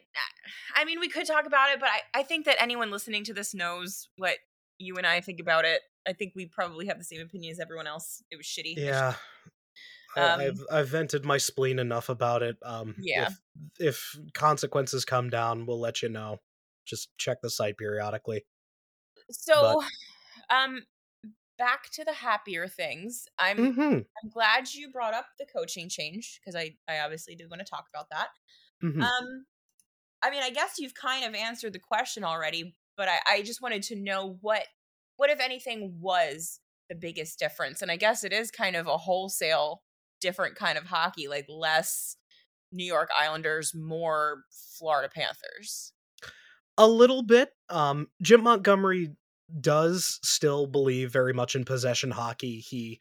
I 0.74 0.84
mean 0.84 1.00
we 1.00 1.08
could 1.08 1.26
talk 1.26 1.46
about 1.46 1.70
it, 1.72 1.80
but 1.80 1.88
I 1.88 2.20
I 2.20 2.22
think 2.22 2.46
that 2.46 2.60
anyone 2.60 2.90
listening 2.90 3.24
to 3.24 3.34
this 3.34 3.54
knows 3.54 4.08
what 4.16 4.36
you 4.78 4.96
and 4.96 5.06
I 5.06 5.20
think 5.20 5.40
about 5.40 5.64
it. 5.64 5.82
I 6.08 6.12
think 6.14 6.32
we 6.34 6.46
probably 6.46 6.86
have 6.86 6.98
the 6.98 7.04
same 7.04 7.20
opinion 7.20 7.52
as 7.52 7.60
everyone 7.60 7.86
else. 7.86 8.22
It 8.30 8.36
was 8.36 8.46
shitty. 8.46 8.76
Yeah. 8.76 9.14
Um, 10.16 10.40
I've 10.40 10.60
I've 10.72 10.88
vented 10.88 11.24
my 11.24 11.38
spleen 11.38 11.78
enough 11.78 12.08
about 12.08 12.42
it. 12.42 12.56
Um, 12.64 12.96
yeah. 12.98 13.28
If, 13.78 14.16
if 14.16 14.18
consequences 14.34 15.04
come 15.04 15.30
down, 15.30 15.66
we'll 15.66 15.80
let 15.80 16.02
you 16.02 16.08
know. 16.08 16.38
Just 16.86 17.10
check 17.18 17.42
the 17.42 17.50
site 17.50 17.76
periodically. 17.76 18.44
So, 19.30 19.80
but, 20.48 20.56
um, 20.56 20.82
back 21.60 21.90
to 21.92 22.04
the 22.04 22.14
happier 22.14 22.66
things. 22.66 23.28
I'm 23.38 23.58
mm-hmm. 23.58 23.80
I'm 23.80 24.30
glad 24.32 24.72
you 24.72 24.90
brought 24.90 25.12
up 25.12 25.26
the 25.38 25.44
coaching 25.54 25.90
change 25.90 26.40
because 26.40 26.56
I 26.56 26.74
I 26.88 27.00
obviously 27.00 27.36
did 27.36 27.50
want 27.50 27.60
to 27.60 27.70
talk 27.70 27.84
about 27.94 28.08
that. 28.10 28.28
Mm-hmm. 28.82 29.02
Um, 29.02 29.44
I 30.22 30.30
mean, 30.30 30.42
I 30.42 30.50
guess 30.50 30.78
you've 30.78 30.94
kind 30.94 31.24
of 31.24 31.34
answered 31.34 31.74
the 31.74 31.78
question 31.78 32.24
already, 32.24 32.74
but 32.96 33.08
I 33.08 33.18
I 33.28 33.42
just 33.42 33.60
wanted 33.60 33.82
to 33.84 33.96
know 33.96 34.38
what 34.40 34.64
what 35.16 35.30
if 35.30 35.38
anything 35.38 35.98
was 36.00 36.60
the 36.88 36.94
biggest 36.94 37.38
difference, 37.38 37.82
and 37.82 37.90
I 37.90 37.96
guess 37.96 38.24
it 38.24 38.32
is 38.32 38.50
kind 38.50 38.74
of 38.74 38.86
a 38.86 38.96
wholesale 38.96 39.82
different 40.20 40.56
kind 40.56 40.78
of 40.78 40.84
hockey, 40.84 41.28
like 41.28 41.46
less 41.48 42.16
New 42.72 42.86
York 42.86 43.10
Islanders, 43.16 43.74
more 43.74 44.44
Florida 44.78 45.10
Panthers. 45.14 45.92
A 46.78 46.88
little 46.88 47.22
bit. 47.22 47.50
Um, 47.68 48.08
Jim 48.22 48.42
Montgomery 48.42 49.10
does 49.58 50.18
still 50.22 50.66
believe 50.66 51.12
very 51.12 51.32
much 51.32 51.54
in 51.54 51.64
possession 51.64 52.10
hockey. 52.10 52.56
He 52.56 53.00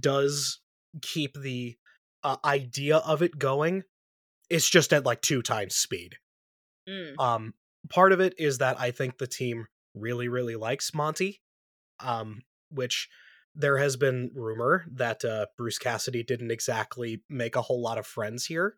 does 0.00 0.60
keep 1.02 1.34
the 1.34 1.76
uh, 2.24 2.36
idea 2.44 2.98
of 2.98 3.22
it 3.22 3.38
going. 3.38 3.84
It's 4.50 4.68
just 4.68 4.92
at 4.92 5.04
like 5.04 5.20
two 5.20 5.42
times 5.42 5.76
speed. 5.76 6.16
Mm. 6.88 7.18
Um, 7.18 7.54
part 7.88 8.12
of 8.12 8.20
it 8.20 8.34
is 8.38 8.58
that 8.58 8.80
I 8.80 8.90
think 8.90 9.18
the 9.18 9.26
team 9.26 9.66
really, 9.94 10.28
really 10.28 10.56
likes 10.56 10.94
Monty, 10.94 11.40
um, 12.00 12.42
which 12.70 13.08
there 13.54 13.78
has 13.78 13.96
been 13.96 14.30
rumor 14.34 14.84
that 14.92 15.24
uh, 15.24 15.46
Bruce 15.56 15.78
Cassidy 15.78 16.22
didn't 16.22 16.50
exactly 16.50 17.22
make 17.28 17.56
a 17.56 17.62
whole 17.62 17.82
lot 17.82 17.98
of 17.98 18.06
friends 18.06 18.46
here, 18.46 18.76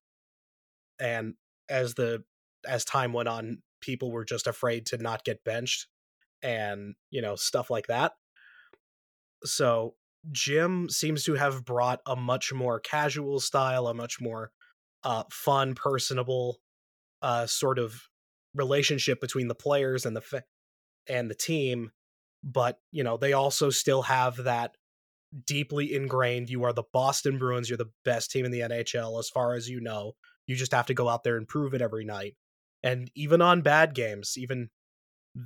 and 0.99 1.35
as 1.69 1.95
the 1.95 2.25
as 2.67 2.85
time 2.85 3.13
went 3.13 3.29
on, 3.29 3.63
people 3.81 4.11
were 4.11 4.25
just 4.25 4.47
afraid 4.47 4.87
to 4.87 4.99
not 4.99 5.25
get 5.25 5.45
benched 5.45 5.87
and 6.43 6.95
you 7.11 7.23
know 7.23 7.37
stuff 7.37 7.71
like 7.71 7.87
that. 7.89 8.13
So 9.45 9.95
Jim 10.33 10.89
seems 10.89 11.25
to 11.25 11.35
have 11.35 11.65
brought 11.65 12.01
a 12.07 12.17
much 12.17 12.53
more 12.53 12.81
casual 12.81 13.41
style, 13.41 13.87
a 13.87 13.95
much 13.95 14.21
more 14.21 14.51
uh, 15.03 15.25
fun, 15.31 15.75
personable 15.75 16.59
uh, 17.23 17.47
sort 17.47 17.79
of 17.79 18.03
relationship 18.55 19.21
between 19.21 19.49
the 19.49 19.55
players 19.55 20.05
and 20.05 20.17
the 20.17 20.21
fa- 20.21 20.45
and 21.09 21.31
the 21.31 21.35
team. 21.35 21.93
But 22.43 22.79
you 22.91 23.05
know 23.05 23.17
they 23.17 23.33
also 23.33 23.71
still 23.71 24.03
have 24.03 24.37
that 24.45 24.77
deeply 25.47 25.95
ingrained. 25.95 26.51
You 26.51 26.65
are 26.65 26.73
the 26.73 26.85
Boston 26.93 27.39
Bruins. 27.39 27.69
You're 27.69 27.77
the 27.77 27.93
best 28.05 28.31
team 28.31 28.45
in 28.45 28.51
the 28.51 28.61
NHL 28.61 29.19
as 29.19 29.29
far 29.29 29.55
as 29.55 29.69
you 29.69 29.81
know. 29.81 30.13
You 30.47 30.57
just 30.57 30.73
have 30.73 30.87
to 30.87 30.95
go 30.95 31.09
out 31.09 31.23
there 31.23 31.37
and 31.37 31.47
prove 31.47 31.75
it 31.75 31.83
every 31.83 32.05
night. 32.05 32.37
And 32.83 33.11
even 33.15 33.43
on 33.43 33.61
bad 33.61 33.95
games, 33.95 34.35
even 34.37 34.71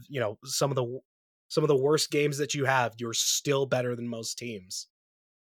you 0.09 0.21
know 0.21 0.39
some 0.45 0.71
of 0.71 0.77
the 0.77 1.01
some 1.49 1.65
of 1.65 1.69
the 1.69 1.77
worst 1.77 2.11
games 2.11 2.39
that 2.39 2.55
you 2.55 2.65
have, 2.65 2.95
you're 2.99 3.13
still 3.13 3.67
better 3.67 3.95
than 3.95 4.09
most 4.09 4.39
teams. 4.39 4.89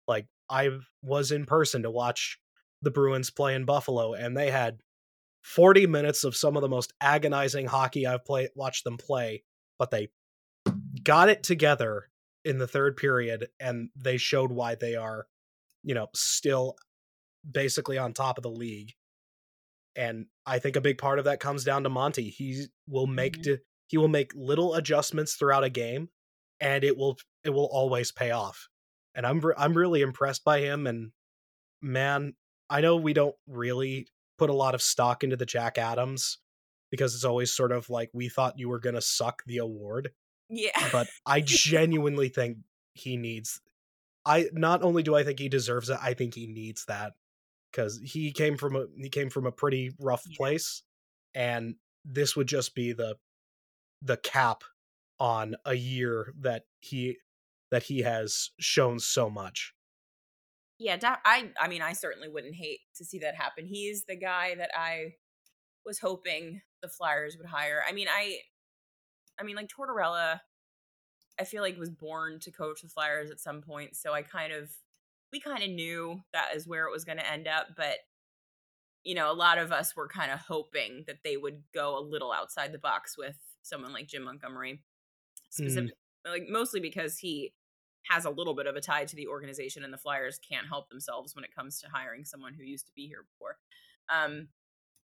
Like 0.07 0.27
I 0.49 0.69
was 1.01 1.31
in 1.31 1.45
person 1.45 1.83
to 1.83 1.91
watch 1.91 2.39
the 2.81 2.91
Bruins 2.91 3.29
play 3.29 3.55
in 3.55 3.65
Buffalo, 3.65 4.13
and 4.13 4.35
they 4.35 4.51
had 4.51 4.79
40 5.43 5.87
minutes 5.87 6.23
of 6.23 6.35
some 6.35 6.55
of 6.55 6.61
the 6.61 6.69
most 6.69 6.93
agonizing 7.01 7.67
hockey 7.67 8.07
I've 8.07 8.25
played 8.25 8.49
watched 8.55 8.83
them 8.83 8.97
play, 8.97 9.43
but 9.77 9.91
they 9.91 10.09
got 11.03 11.29
it 11.29 11.43
together 11.43 12.09
in 12.45 12.57
the 12.57 12.67
third 12.67 12.97
period 12.97 13.47
and 13.59 13.89
they 13.95 14.17
showed 14.17 14.51
why 14.51 14.75
they 14.75 14.95
are, 14.95 15.27
you 15.83 15.93
know, 15.95 16.07
still 16.13 16.75
basically 17.49 17.97
on 17.97 18.13
top 18.13 18.37
of 18.37 18.43
the 18.43 18.49
league. 18.49 18.93
And 19.95 20.25
I 20.45 20.59
think 20.59 20.75
a 20.75 20.81
big 20.81 20.97
part 20.97 21.19
of 21.19 21.25
that 21.25 21.39
comes 21.39 21.63
down 21.63 21.83
to 21.83 21.89
Monty. 21.89 22.29
He 22.29 22.65
will 22.87 23.07
make 23.07 23.33
mm-hmm. 23.33 23.53
He 23.87 23.97
will 23.97 24.07
make 24.07 24.31
little 24.35 24.75
adjustments 24.75 25.35
throughout 25.35 25.63
a 25.63 25.69
game 25.69 26.09
and 26.59 26.83
it 26.83 26.97
will 26.97 27.17
it 27.43 27.49
will 27.49 27.69
always 27.71 28.11
pay 28.11 28.31
off. 28.31 28.69
And 29.15 29.25
I'm 29.25 29.41
I'm 29.57 29.77
really 29.77 30.01
impressed 30.01 30.43
by 30.43 30.61
him 30.61 30.87
and 30.87 31.11
man, 31.81 32.33
I 32.69 32.81
know 32.81 32.95
we 32.95 33.13
don't 33.13 33.35
really 33.47 34.07
put 34.37 34.49
a 34.49 34.53
lot 34.53 34.75
of 34.75 34.81
stock 34.81 35.23
into 35.23 35.35
the 35.35 35.45
Jack 35.45 35.77
Adams 35.77 36.39
because 36.89 37.13
it's 37.15 37.25
always 37.25 37.51
sort 37.51 37.71
of 37.71 37.89
like 37.89 38.09
we 38.13 38.29
thought 38.29 38.57
you 38.57 38.69
were 38.69 38.79
going 38.79 38.95
to 38.95 39.01
suck 39.01 39.43
the 39.45 39.57
award. 39.57 40.11
Yeah. 40.49 40.89
But 40.91 41.07
I 41.25 41.41
genuinely 41.41 42.29
think 42.29 42.57
he 42.93 43.17
needs 43.17 43.59
I 44.25 44.49
not 44.53 44.83
only 44.83 45.03
do 45.03 45.15
I 45.15 45.23
think 45.23 45.39
he 45.39 45.49
deserves 45.49 45.89
it, 45.89 45.97
I 46.01 46.13
think 46.13 46.33
he 46.33 46.47
needs 46.47 46.85
that 46.85 47.13
cuz 47.73 47.99
he 48.03 48.31
came 48.31 48.57
from 48.57 48.75
a 48.75 48.85
he 48.95 49.09
came 49.09 49.29
from 49.29 49.45
a 49.45 49.51
pretty 49.51 49.91
rough 49.99 50.23
yeah. 50.27 50.37
place 50.37 50.83
and 51.33 51.75
this 52.05 52.35
would 52.35 52.47
just 52.47 52.75
be 52.75 52.93
the 52.93 53.17
the 54.03 54.17
cap 54.17 54.63
on 55.19 55.55
a 55.65 55.73
year 55.73 56.33
that 56.39 56.63
he 56.79 57.17
that 57.71 57.83
he 57.83 58.01
has 58.01 58.51
shown 58.59 58.99
so 58.99 59.29
much. 59.29 59.73
Yeah, 60.79 60.97
I 61.03 61.51
I 61.59 61.67
mean 61.67 61.81
I 61.81 61.93
certainly 61.93 62.29
wouldn't 62.29 62.55
hate 62.55 62.81
to 62.97 63.05
see 63.05 63.19
that 63.19 63.35
happen. 63.35 63.65
He's 63.65 64.05
the 64.05 64.17
guy 64.17 64.55
that 64.55 64.71
I 64.75 65.13
was 65.85 65.99
hoping 65.99 66.61
the 66.81 66.89
Flyers 66.89 67.37
would 67.37 67.47
hire. 67.47 67.81
I 67.87 67.93
mean, 67.93 68.07
I 68.09 68.39
I 69.39 69.43
mean 69.43 69.55
like 69.55 69.69
Tortorella 69.69 70.41
I 71.39 71.45
feel 71.45 71.63
like 71.63 71.77
was 71.77 71.89
born 71.89 72.39
to 72.41 72.51
coach 72.51 72.81
the 72.81 72.89
Flyers 72.89 73.31
at 73.31 73.39
some 73.39 73.61
point, 73.61 73.95
so 73.95 74.13
I 74.13 74.21
kind 74.21 74.53
of 74.53 74.71
we 75.31 75.39
kind 75.39 75.63
of 75.63 75.69
knew 75.69 76.21
that 76.31 76.55
is 76.55 76.67
where 76.67 76.85
it 76.85 76.91
was 76.91 77.05
going 77.05 77.17
to 77.17 77.31
end 77.31 77.47
up, 77.47 77.69
but 77.75 77.97
you 79.03 79.15
know, 79.15 79.31
a 79.31 79.33
lot 79.33 79.57
of 79.57 79.71
us 79.71 79.95
were 79.95 80.07
kind 80.07 80.31
of 80.31 80.39
hoping 80.39 81.03
that 81.07 81.23
they 81.23 81.35
would 81.35 81.63
go 81.73 81.97
a 81.97 81.99
little 81.99 82.31
outside 82.31 82.71
the 82.71 82.79
box 82.79 83.17
with 83.17 83.37
someone 83.63 83.93
like 83.93 84.07
Jim 84.07 84.23
Montgomery. 84.23 84.81
Specific, 85.49 85.91
mm. 86.27 86.31
like 86.31 86.47
mostly 86.49 86.79
because 86.79 87.17
he 87.17 87.53
has 88.09 88.25
a 88.25 88.29
little 88.29 88.53
bit 88.53 88.67
of 88.67 88.75
a 88.75 88.81
tie 88.81 89.05
to 89.05 89.15
the 89.15 89.27
organization 89.27 89.83
and 89.83 89.93
the 89.93 89.97
Flyers 89.97 90.39
can't 90.39 90.67
help 90.67 90.89
themselves 90.89 91.35
when 91.35 91.45
it 91.45 91.55
comes 91.55 91.79
to 91.79 91.87
hiring 91.91 92.25
someone 92.25 92.53
who 92.53 92.63
used 92.63 92.87
to 92.87 92.93
be 92.95 93.07
here 93.07 93.25
before. 93.31 93.57
Um, 94.13 94.49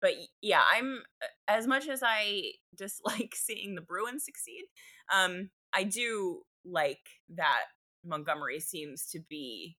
but 0.01 0.13
yeah, 0.41 0.61
I'm 0.71 1.01
as 1.47 1.67
much 1.67 1.87
as 1.87 2.01
I 2.03 2.51
dislike 2.75 3.33
seeing 3.35 3.75
the 3.75 3.81
Bruins 3.81 4.25
succeed, 4.25 4.65
um, 5.13 5.49
I 5.73 5.83
do 5.83 6.41
like 6.65 6.99
that 7.35 7.63
Montgomery 8.05 8.59
seems 8.59 9.07
to 9.11 9.19
be 9.19 9.77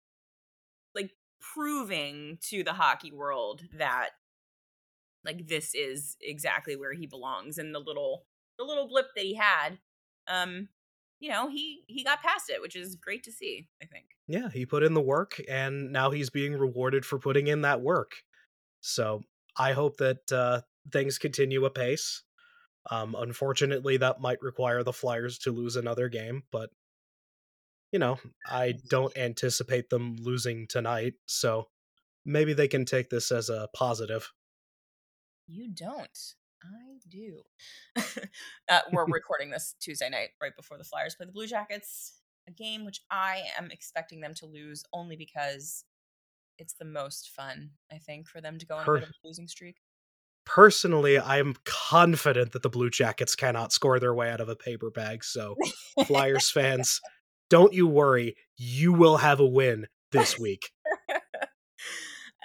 like 0.95 1.13
proving 1.41 2.39
to 2.49 2.63
the 2.65 2.73
hockey 2.73 3.13
world 3.13 3.63
that 3.77 4.11
like 5.25 5.47
this 5.47 5.75
is 5.75 6.17
exactly 6.21 6.77
where 6.77 6.95
he 6.95 7.07
belongs 7.07 7.59
and 7.59 7.75
the 7.75 7.79
little 7.79 8.25
the 8.59 8.65
little 8.65 8.88
blip 8.88 9.07
that 9.15 9.25
he 9.25 9.35
had 9.35 9.79
um 10.29 10.69
you 11.21 11.31
know 11.31 11.49
he 11.49 11.83
he 11.87 12.05
got 12.05 12.23
past 12.23 12.50
it 12.50 12.61
which 12.61 12.77
is 12.77 12.97
great 12.97 13.23
to 13.25 13.33
see 13.33 13.69
i 13.83 13.87
think. 13.87 14.07
Yeah 14.27 14.49
he 14.50 14.67
put 14.67 14.83
in 14.83 14.95
the 14.95 15.00
work 15.00 15.41
and 15.49 15.93
now 15.93 16.11
he's 16.11 16.31
being 16.31 16.57
rewarded 16.57 17.05
for 17.05 17.19
putting 17.19 17.47
in 17.47 17.62
that 17.62 17.81
work. 17.81 18.12
So 18.81 19.23
i 19.57 19.73
hope 19.73 19.97
that 19.99 20.31
uh 20.33 20.61
things 20.93 21.19
continue 21.19 21.65
apace. 21.65 22.23
Um 22.91 23.15
unfortunately 23.19 23.97
that 23.99 24.21
might 24.21 24.43
require 24.43 24.83
the 24.83 24.93
flyers 24.93 25.38
to 25.41 25.50
lose 25.50 25.77
another 25.77 26.09
game 26.09 26.43
but 26.53 26.71
you 27.93 27.99
know 27.99 28.19
i 28.47 28.75
don't 28.91 29.17
anticipate 29.17 29.88
them 29.88 30.17
losing 30.21 30.67
tonight 30.67 31.15
so 31.27 31.69
maybe 32.29 32.53
they 32.53 32.69
can 32.69 32.85
take 32.85 33.09
this 33.09 33.33
as 33.33 33.49
a 33.49 33.69
positive. 33.75 34.31
You 35.47 35.69
don't 35.69 36.35
I 36.62 36.99
do. 37.09 37.43
uh, 38.69 38.81
we're 38.93 39.07
recording 39.09 39.50
this 39.50 39.75
Tuesday 39.81 40.09
night, 40.09 40.31
right 40.41 40.57
before 40.57 40.79
the 40.79 40.85
Flyers 40.85 41.15
play 41.15 41.27
the 41.27 41.33
Blue 41.33 41.47
Jackets, 41.47 42.21
a 42.49 42.53
game 42.53 42.85
which 42.85 43.00
I 43.11 43.43
am 43.59 43.71
expecting 43.71 44.21
them 44.21 44.35
to 44.35 44.47
lose 44.47 44.85
only 44.93 45.17
because 45.17 45.85
it's 46.59 46.75
the 46.75 46.85
most 46.85 47.31
fun, 47.31 47.71
I 47.93 47.99
think, 47.99 48.29
for 48.29 48.41
them 48.41 48.59
to 48.59 48.67
go 48.67 48.77
on 48.77 48.85
per- 48.85 48.97
a 48.99 49.03
a 49.03 49.09
losing 49.25 49.49
streak. 49.49 49.77
Personally, 50.45 51.19
I 51.19 51.38
am 51.38 51.55
confident 51.65 52.53
that 52.53 52.62
the 52.62 52.71
Blue 52.71 52.88
Jackets 52.88 53.37
cannot 53.37 53.73
score 53.73 54.00
their 54.00 54.15
way 54.15 54.31
out 54.31 54.41
of 54.41 54.49
a 54.49 54.57
paper 54.57 54.91
bag. 54.91 55.23
So, 55.23 55.57
Flyers 56.07 56.50
fans, 56.50 57.03
don't 57.50 57.75
you 57.75 57.87
worry. 57.87 58.35
You 58.57 58.95
will 58.95 59.19
have 59.19 59.41
a 59.41 59.47
win 59.47 59.88
this 60.11 60.38
week. 60.38 60.71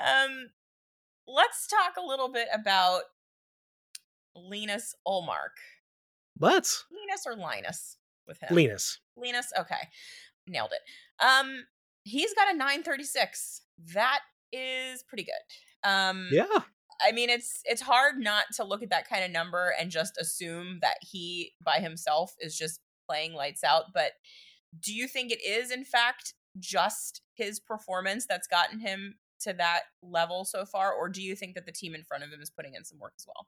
um, 0.06 0.50
let's 1.28 1.66
talk 1.68 1.94
a 1.98 2.06
little 2.06 2.30
bit 2.30 2.50
about 2.54 3.04
Linus 4.36 4.96
Ullmark. 5.08 5.56
Let's. 6.40 6.86
Linus 6.92 7.24
or 7.26 7.36
Linus 7.36 7.98
with 8.28 8.40
him? 8.42 8.56
Linus. 8.56 9.00
Linus. 9.16 9.52
Okay. 9.58 9.90
Nailed 10.48 10.72
it. 10.72 11.26
Um, 11.26 11.66
he's 12.04 12.34
got 12.34 12.54
a 12.54 12.58
936. 12.58 13.62
That 13.94 14.20
is 14.52 15.04
pretty 15.04 15.24
good. 15.24 15.90
Um, 15.90 16.30
yeah. 16.32 16.46
I 17.02 17.12
mean, 17.12 17.30
it's 17.30 17.62
it's 17.66 17.82
hard 17.82 18.16
not 18.20 18.46
to 18.56 18.64
look 18.64 18.84
at 18.84 18.90
that 18.92 19.10
kind 19.10 19.24
of 19.24 19.32
number 19.32 19.74
and 19.80 19.92
just 19.92 20.18
assume 20.20 20.80
that 20.82 20.98
he 21.02 21.54
by 21.64 21.80
himself 21.80 22.34
is 22.40 22.58
just 22.58 22.80
playing 23.10 23.34
lights 23.34 23.64
out. 23.64 23.86
But 23.94 24.14
do 24.80 24.94
you 24.94 25.08
think 25.08 25.32
it 25.32 25.44
is 25.44 25.72
in 25.72 25.84
fact 25.84 26.34
just 26.60 27.22
his 27.34 27.60
performance 27.60 28.26
that's 28.28 28.48
gotten 28.48 28.80
him 28.80 29.16
to 29.42 29.54
that 29.54 29.82
level 30.02 30.46
so 30.46 30.66
far, 30.66 30.94
or 30.94 31.10
do 31.10 31.22
you 31.22 31.36
think 31.36 31.56
that 31.56 31.66
the 31.66 31.72
team 31.72 31.96
in 31.96 32.04
front 32.04 32.24
of 32.24 32.32
him 32.32 32.42
is 32.42 32.50
putting 32.50 32.76
in 32.76 32.86
some 32.86 33.00
work 33.00 33.14
as 33.18 33.26
well? 33.28 33.48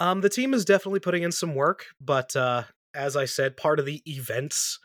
Um, 0.00 0.22
the 0.22 0.30
team 0.30 0.54
is 0.54 0.64
definitely 0.64 1.00
putting 1.00 1.22
in 1.22 1.30
some 1.30 1.54
work, 1.54 1.86
but 2.00 2.34
uh, 2.34 2.64
as 2.94 3.16
I 3.16 3.26
said, 3.26 3.56
part 3.56 3.78
of 3.78 3.86
the 3.86 4.02
events 4.06 4.78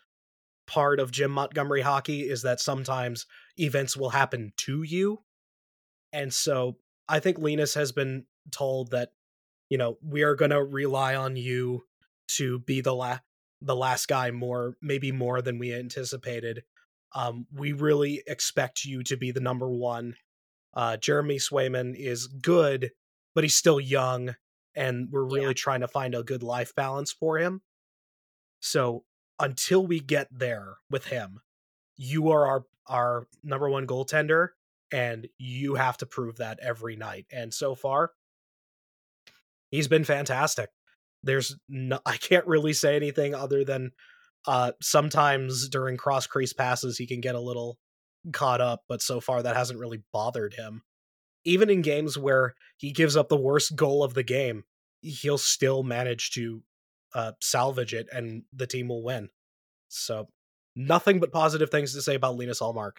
part 0.68 1.00
of 1.00 1.12
Jim 1.12 1.32
Montgomery 1.32 1.82
hockey 1.82 2.22
is 2.22 2.42
that 2.42 2.60
sometimes 2.60 3.26
events 3.58 3.96
will 3.96 4.10
happen 4.10 4.52
to 4.58 4.84
you. 4.84 5.20
And 6.12 6.34
so 6.34 6.78
I 7.08 7.20
think 7.20 7.38
Linus 7.38 7.74
has 7.76 7.92
been 7.92 8.26
told 8.52 8.92
that, 8.92 9.10
you 9.70 9.78
know, 9.78 9.98
we 10.04 10.24
are 10.24 10.36
going 10.36 10.52
to 10.52 10.64
rely 10.64 11.16
on 11.16 11.36
you 11.36 11.84
to 12.30 12.60
be 12.60 12.82
the 12.82 12.94
la- 12.94 13.20
the 13.62 13.76
last 13.76 14.08
guy 14.08 14.32
more 14.32 14.76
maybe 14.82 15.12
more 15.12 15.42
than 15.42 15.60
we 15.60 15.74
anticipated. 15.74 16.64
Um, 17.14 17.48
we 17.54 17.72
really 17.72 18.22
expect 18.28 18.86
you 18.86 19.04
to 19.04 19.16
be 19.16 19.32
the 19.32 19.40
number 19.40 19.70
one. 19.70 20.16
Uh, 20.74 20.98
Jeremy 20.98 21.38
Swayman 21.38 21.96
is 21.96 22.28
good, 22.28 22.92
but 23.34 23.44
he's 23.44 23.56
still 23.56 23.80
young 23.80 24.36
and 24.76 25.10
we're 25.12 25.24
really 25.24 25.48
yeah. 25.48 25.54
trying 25.54 25.82
to 25.82 25.88
find 25.88 26.16
a 26.16 26.24
good 26.24 26.44
life 26.44 26.74
balance 26.76 27.12
for 27.12 27.38
him. 27.38 27.62
So 28.60 29.04
until 29.40 29.86
we 29.86 30.00
get 30.00 30.28
there 30.32 30.78
with 30.90 31.06
him, 31.06 31.40
you 31.98 32.32
are 32.32 32.46
our 32.46 32.66
our 32.88 33.28
number 33.44 33.70
one 33.70 33.88
goaltender, 33.88 34.50
and 34.92 35.28
you 35.38 35.76
have 35.76 35.98
to 35.98 36.06
prove 36.06 36.38
that 36.38 36.60
every 36.62 36.96
night. 36.96 37.26
And 37.32 37.54
so 37.54 37.74
far, 37.74 38.12
he's 39.72 39.88
been 39.88 40.04
fantastic. 40.04 40.70
There's 41.24 41.56
no, 41.68 42.00
I 42.06 42.18
can't 42.18 42.46
really 42.46 42.74
say 42.74 42.96
anything 42.96 43.34
other 43.34 43.64
than 43.64 43.92
uh, 44.46 44.74
sometimes 44.82 45.68
during 45.70 45.98
cross 45.98 46.28
crease 46.28 46.54
passes 46.54 46.98
he 46.98 47.08
can 47.08 47.22
get 47.22 47.34
a 47.34 47.40
little 47.40 47.80
caught 48.32 48.62
up, 48.62 48.84
but 48.88 49.02
so 49.02 49.20
far 49.20 49.42
that 49.42 49.56
hasn't 49.56 49.80
really 49.80 50.04
bothered 50.14 50.54
him 50.54 50.84
even 51.46 51.70
in 51.70 51.82
games 51.82 52.18
where 52.18 52.56
he 52.76 52.92
gives 52.92 53.16
up 53.16 53.30
the 53.30 53.38
worst 53.38 53.76
goal 53.76 54.04
of 54.04 54.16
the 54.16 54.24
game, 54.24 54.64
he'll 55.02 55.38
still 55.38 55.84
manage 55.84 56.32
to 56.32 56.64
uh, 57.14 57.32
salvage 57.40 57.94
it 57.94 58.08
and 58.12 58.44
the 58.52 58.68
team 58.68 58.88
will 58.88 59.04
win. 59.04 59.30
So 59.88 60.28
nothing 60.76 61.20
but 61.20 61.32
positive 61.32 61.70
things 61.70 61.94
to 61.94 62.02
say 62.02 62.16
about 62.16 62.36
Linus 62.36 62.60
Ullmark. 62.60 62.98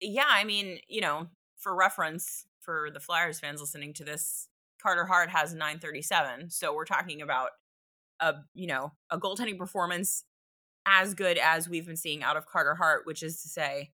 Yeah, 0.00 0.28
I 0.28 0.44
mean, 0.44 0.78
you 0.86 1.00
know, 1.00 1.28
for 1.58 1.74
reference 1.74 2.46
for 2.60 2.90
the 2.92 3.00
Flyers 3.00 3.40
fans 3.40 3.60
listening 3.60 3.94
to 3.94 4.04
this, 4.04 4.48
Carter 4.80 5.06
Hart 5.06 5.30
has 5.30 5.54
937. 5.54 6.50
So 6.50 6.74
we're 6.74 6.84
talking 6.84 7.22
about 7.22 7.50
a, 8.20 8.34
you 8.52 8.66
know, 8.66 8.92
a 9.10 9.18
goaltending 9.18 9.58
performance 9.58 10.24
as 10.86 11.14
good 11.14 11.38
as 11.38 11.68
we've 11.68 11.86
been 11.86 11.96
seeing 11.96 12.22
out 12.22 12.36
of 12.36 12.46
Carter 12.46 12.74
Hart, 12.74 13.06
which 13.06 13.22
is 13.22 13.40
to 13.42 13.48
say 13.48 13.92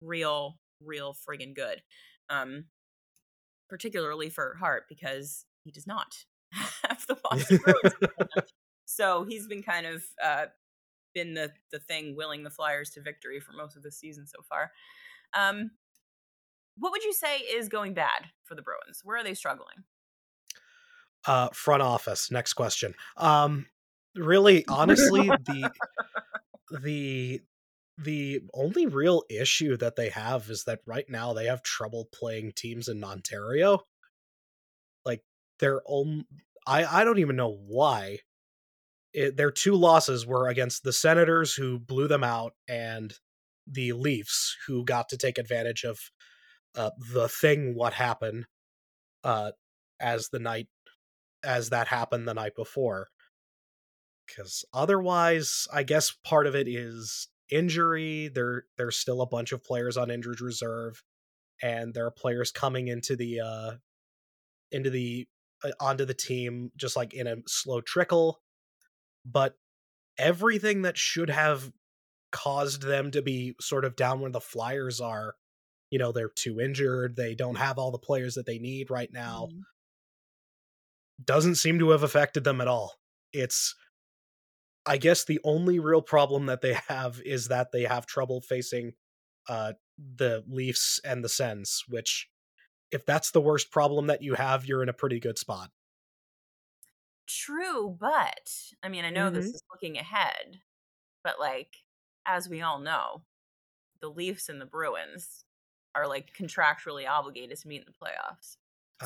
real 0.00 0.58
real 0.84 1.14
friggin' 1.14 1.54
good. 1.54 1.82
Um 2.30 2.66
particularly 3.72 4.28
for 4.28 4.54
Hart 4.60 4.84
because 4.86 5.46
he 5.64 5.70
does 5.70 5.86
not 5.86 6.14
have 6.50 7.06
the 7.08 7.16
Boston 7.24 7.58
Bruins. 7.64 8.50
so 8.84 9.24
he's 9.24 9.46
been 9.48 9.62
kind 9.62 9.86
of 9.86 10.04
uh, 10.22 10.46
been 11.14 11.32
the 11.32 11.52
the 11.70 11.78
thing 11.78 12.14
willing 12.14 12.42
the 12.42 12.50
Flyers 12.50 12.90
to 12.90 13.00
victory 13.00 13.40
for 13.40 13.52
most 13.52 13.74
of 13.76 13.82
the 13.82 13.90
season 13.90 14.26
so 14.26 14.42
far. 14.46 14.70
Um, 15.34 15.70
what 16.76 16.92
would 16.92 17.02
you 17.02 17.14
say 17.14 17.38
is 17.38 17.70
going 17.70 17.94
bad 17.94 18.26
for 18.44 18.54
the 18.54 18.62
Bruins? 18.62 19.00
Where 19.02 19.16
are 19.16 19.24
they 19.24 19.34
struggling? 19.34 19.84
Uh, 21.26 21.48
front 21.54 21.82
office. 21.82 22.30
Next 22.30 22.52
question. 22.54 22.94
Um, 23.16 23.66
really, 24.14 24.66
honestly, 24.68 25.28
the 25.28 25.70
the 26.82 27.40
the 28.02 28.40
only 28.54 28.86
real 28.86 29.22
issue 29.30 29.76
that 29.78 29.96
they 29.96 30.10
have 30.10 30.48
is 30.50 30.64
that 30.64 30.80
right 30.86 31.06
now 31.08 31.32
they 31.32 31.46
have 31.46 31.62
trouble 31.62 32.08
playing 32.12 32.52
teams 32.56 32.88
in 32.88 33.02
Ontario. 33.02 33.80
Like 35.04 35.22
their 35.58 35.82
own 35.86 36.24
I 36.66 36.84
I 36.84 37.04
don't 37.04 37.18
even 37.18 37.36
know 37.36 37.58
why. 37.66 38.18
It, 39.14 39.36
their 39.36 39.50
two 39.50 39.74
losses 39.74 40.26
were 40.26 40.48
against 40.48 40.84
the 40.84 40.92
Senators 40.92 41.52
who 41.54 41.78
blew 41.78 42.08
them 42.08 42.24
out 42.24 42.54
and 42.66 43.12
the 43.66 43.92
Leafs 43.92 44.56
who 44.66 44.84
got 44.84 45.10
to 45.10 45.18
take 45.18 45.36
advantage 45.36 45.84
of 45.84 45.98
uh, 46.74 46.90
the 47.12 47.28
thing 47.28 47.74
what 47.74 47.92
happened 47.92 48.46
uh 49.24 49.52
as 50.00 50.28
the 50.30 50.38
night 50.38 50.68
as 51.44 51.70
that 51.70 51.88
happened 51.88 52.26
the 52.26 52.34
night 52.34 52.54
before 52.56 53.08
because 54.26 54.64
otherwise 54.72 55.66
i 55.72 55.82
guess 55.82 56.14
part 56.24 56.46
of 56.46 56.54
it 56.56 56.66
is 56.66 57.28
injury. 57.52 58.28
There 58.28 58.64
there's 58.76 58.96
still 58.96 59.20
a 59.20 59.26
bunch 59.26 59.52
of 59.52 59.62
players 59.62 59.96
on 59.96 60.10
injured 60.10 60.40
reserve, 60.40 61.02
and 61.62 61.94
there 61.94 62.06
are 62.06 62.10
players 62.10 62.50
coming 62.50 62.88
into 62.88 63.14
the 63.14 63.40
uh 63.40 63.70
into 64.72 64.90
the 64.90 65.28
uh, 65.62 65.70
onto 65.78 66.04
the 66.04 66.14
team 66.14 66.72
just 66.76 66.96
like 66.96 67.14
in 67.14 67.26
a 67.26 67.36
slow 67.46 67.80
trickle. 67.80 68.40
But 69.24 69.54
everything 70.18 70.82
that 70.82 70.98
should 70.98 71.30
have 71.30 71.70
caused 72.32 72.82
them 72.82 73.10
to 73.12 73.22
be 73.22 73.54
sort 73.60 73.84
of 73.84 73.94
down 73.94 74.20
where 74.20 74.30
the 74.30 74.40
Flyers 74.40 75.00
are, 75.00 75.34
you 75.90 75.98
know, 75.98 76.10
they're 76.10 76.30
too 76.34 76.58
injured. 76.60 77.14
They 77.14 77.34
don't 77.34 77.58
have 77.58 77.78
all 77.78 77.90
the 77.90 77.98
players 77.98 78.34
that 78.34 78.46
they 78.46 78.58
need 78.58 78.90
right 78.90 79.10
now. 79.12 79.48
Mm-hmm. 79.50 79.60
Doesn't 81.24 81.56
seem 81.56 81.78
to 81.78 81.90
have 81.90 82.02
affected 82.02 82.42
them 82.42 82.60
at 82.60 82.68
all. 82.68 82.94
It's 83.32 83.74
I 84.84 84.96
guess 84.96 85.24
the 85.24 85.40
only 85.44 85.78
real 85.78 86.02
problem 86.02 86.46
that 86.46 86.60
they 86.60 86.74
have 86.88 87.20
is 87.24 87.48
that 87.48 87.72
they 87.72 87.82
have 87.82 88.06
trouble 88.06 88.40
facing 88.40 88.92
uh, 89.48 89.74
the 90.16 90.44
Leafs 90.48 91.00
and 91.04 91.24
the 91.24 91.28
Sens, 91.28 91.84
which 91.88 92.28
if 92.90 93.06
that's 93.06 93.30
the 93.30 93.40
worst 93.40 93.70
problem 93.70 94.08
that 94.08 94.22
you 94.22 94.34
have, 94.34 94.66
you're 94.66 94.82
in 94.82 94.88
a 94.88 94.94
pretty 94.94 95.20
good 95.20 95.38
spot. 95.38 95.70
True, 97.28 97.96
but 97.98 98.50
I 98.82 98.88
mean, 98.88 99.04
I 99.04 99.10
know 99.10 99.26
mm-hmm. 99.26 99.36
this 99.36 99.46
is 99.46 99.62
looking 99.72 99.96
ahead, 99.96 100.60
but 101.24 101.38
like 101.40 101.76
as 102.26 102.48
we 102.48 102.60
all 102.60 102.78
know, 102.78 103.22
the 104.00 104.10
Leafs 104.10 104.48
and 104.48 104.60
the 104.60 104.66
Bruins 104.66 105.44
are 105.94 106.06
like 106.06 106.32
contractually 106.38 107.08
obligated 107.08 107.58
to 107.58 107.68
meet 107.68 107.82
in 107.82 107.86
the 107.86 107.92
playoffs. 107.92 108.56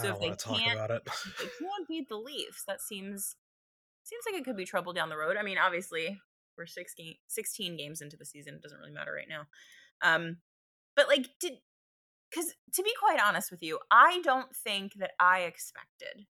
So 0.03 0.13
if 0.13 0.21
they 0.21 0.29
can't, 0.29 0.91
if 0.91 1.39
they 1.39 1.45
can't 1.59 1.89
beat 1.89 2.09
the 2.09 2.19
Leafs, 2.19 2.65
that 2.67 2.83
seems 2.83 3.37
seems 4.07 4.25
like 4.27 4.41
it 4.41 4.45
could 4.45 4.57
be 4.57 4.65
trouble 4.65 4.93
down 4.93 5.09
the 5.09 5.17
road. 5.17 5.37
I 5.39 5.43
mean, 5.43 5.59
obviously, 5.59 6.21
we're 6.57 6.67
six 6.67 6.95
game, 6.95 7.15
16 7.29 7.77
games 7.77 8.01
into 8.01 8.17
the 8.17 8.25
season. 8.25 8.55
It 8.55 8.63
doesn't 8.63 8.79
really 8.79 8.93
matter 8.93 9.13
right 9.13 9.29
now. 9.29 9.47
Um, 10.03 10.39
but 10.95 11.09
like, 11.09 11.27
did 11.41 11.55
because 12.31 12.55
to 12.75 12.83
be 12.83 12.93
quite 12.99 13.21
honest 13.23 13.51
with 13.51 13.63
you, 13.63 13.79
I 13.91 14.21
don't 14.23 14.55
think 14.55 14.95
that 14.95 15.13
I 15.19 15.41
expected 15.41 16.27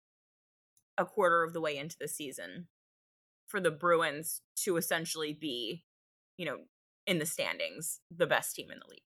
a 0.98 1.04
quarter 1.04 1.42
of 1.42 1.52
the 1.52 1.60
way 1.60 1.76
into 1.76 1.96
the 1.98 2.08
season 2.08 2.68
for 3.46 3.60
the 3.60 3.70
Bruins 3.70 4.40
to 4.64 4.76
essentially 4.76 5.32
be, 5.32 5.84
you 6.36 6.46
know, 6.46 6.58
in 7.06 7.18
the 7.18 7.26
standings, 7.26 8.00
the 8.14 8.26
best 8.26 8.54
team 8.56 8.70
in 8.70 8.78
the 8.78 8.90
league. 8.90 9.02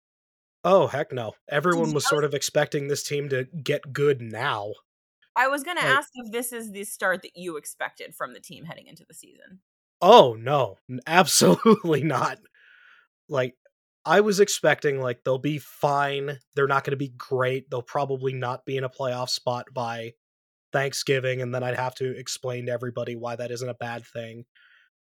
Oh, 0.63 0.87
heck 0.87 1.11
no. 1.11 1.33
Everyone 1.49 1.93
was 1.93 2.07
sort 2.07 2.23
of 2.23 2.33
expecting 2.33 2.87
this 2.87 3.03
team 3.03 3.29
to 3.29 3.45
get 3.63 3.93
good 3.93 4.19
now. 4.19 4.73
I 5.35 5.47
was 5.47 5.63
going 5.63 5.77
to 5.77 5.83
ask 5.83 6.09
if 6.15 6.31
this 6.31 6.53
is 6.53 6.71
the 6.71 6.83
start 6.83 7.21
that 7.23 7.35
you 7.35 7.57
expected 7.57 8.15
from 8.15 8.33
the 8.33 8.39
team 8.39 8.65
heading 8.65 8.87
into 8.87 9.05
the 9.07 9.13
season. 9.13 9.59
Oh, 10.01 10.35
no. 10.39 10.77
Absolutely 11.07 12.03
not. 12.05 12.39
Like 13.27 13.55
I 14.05 14.21
was 14.21 14.39
expecting 14.39 15.01
like 15.01 15.23
they'll 15.23 15.37
be 15.37 15.57
fine. 15.57 16.39
They're 16.55 16.67
not 16.67 16.83
going 16.83 16.91
to 16.91 16.97
be 16.97 17.13
great. 17.17 17.69
They'll 17.69 17.81
probably 17.81 18.33
not 18.33 18.65
be 18.65 18.77
in 18.77 18.83
a 18.83 18.89
playoff 18.89 19.29
spot 19.29 19.65
by 19.73 20.13
Thanksgiving 20.71 21.41
and 21.41 21.53
then 21.53 21.63
I'd 21.63 21.75
have 21.75 21.95
to 21.95 22.17
explain 22.17 22.67
to 22.67 22.71
everybody 22.71 23.15
why 23.15 23.35
that 23.35 23.51
isn't 23.51 23.69
a 23.69 23.73
bad 23.73 24.05
thing. 24.05 24.45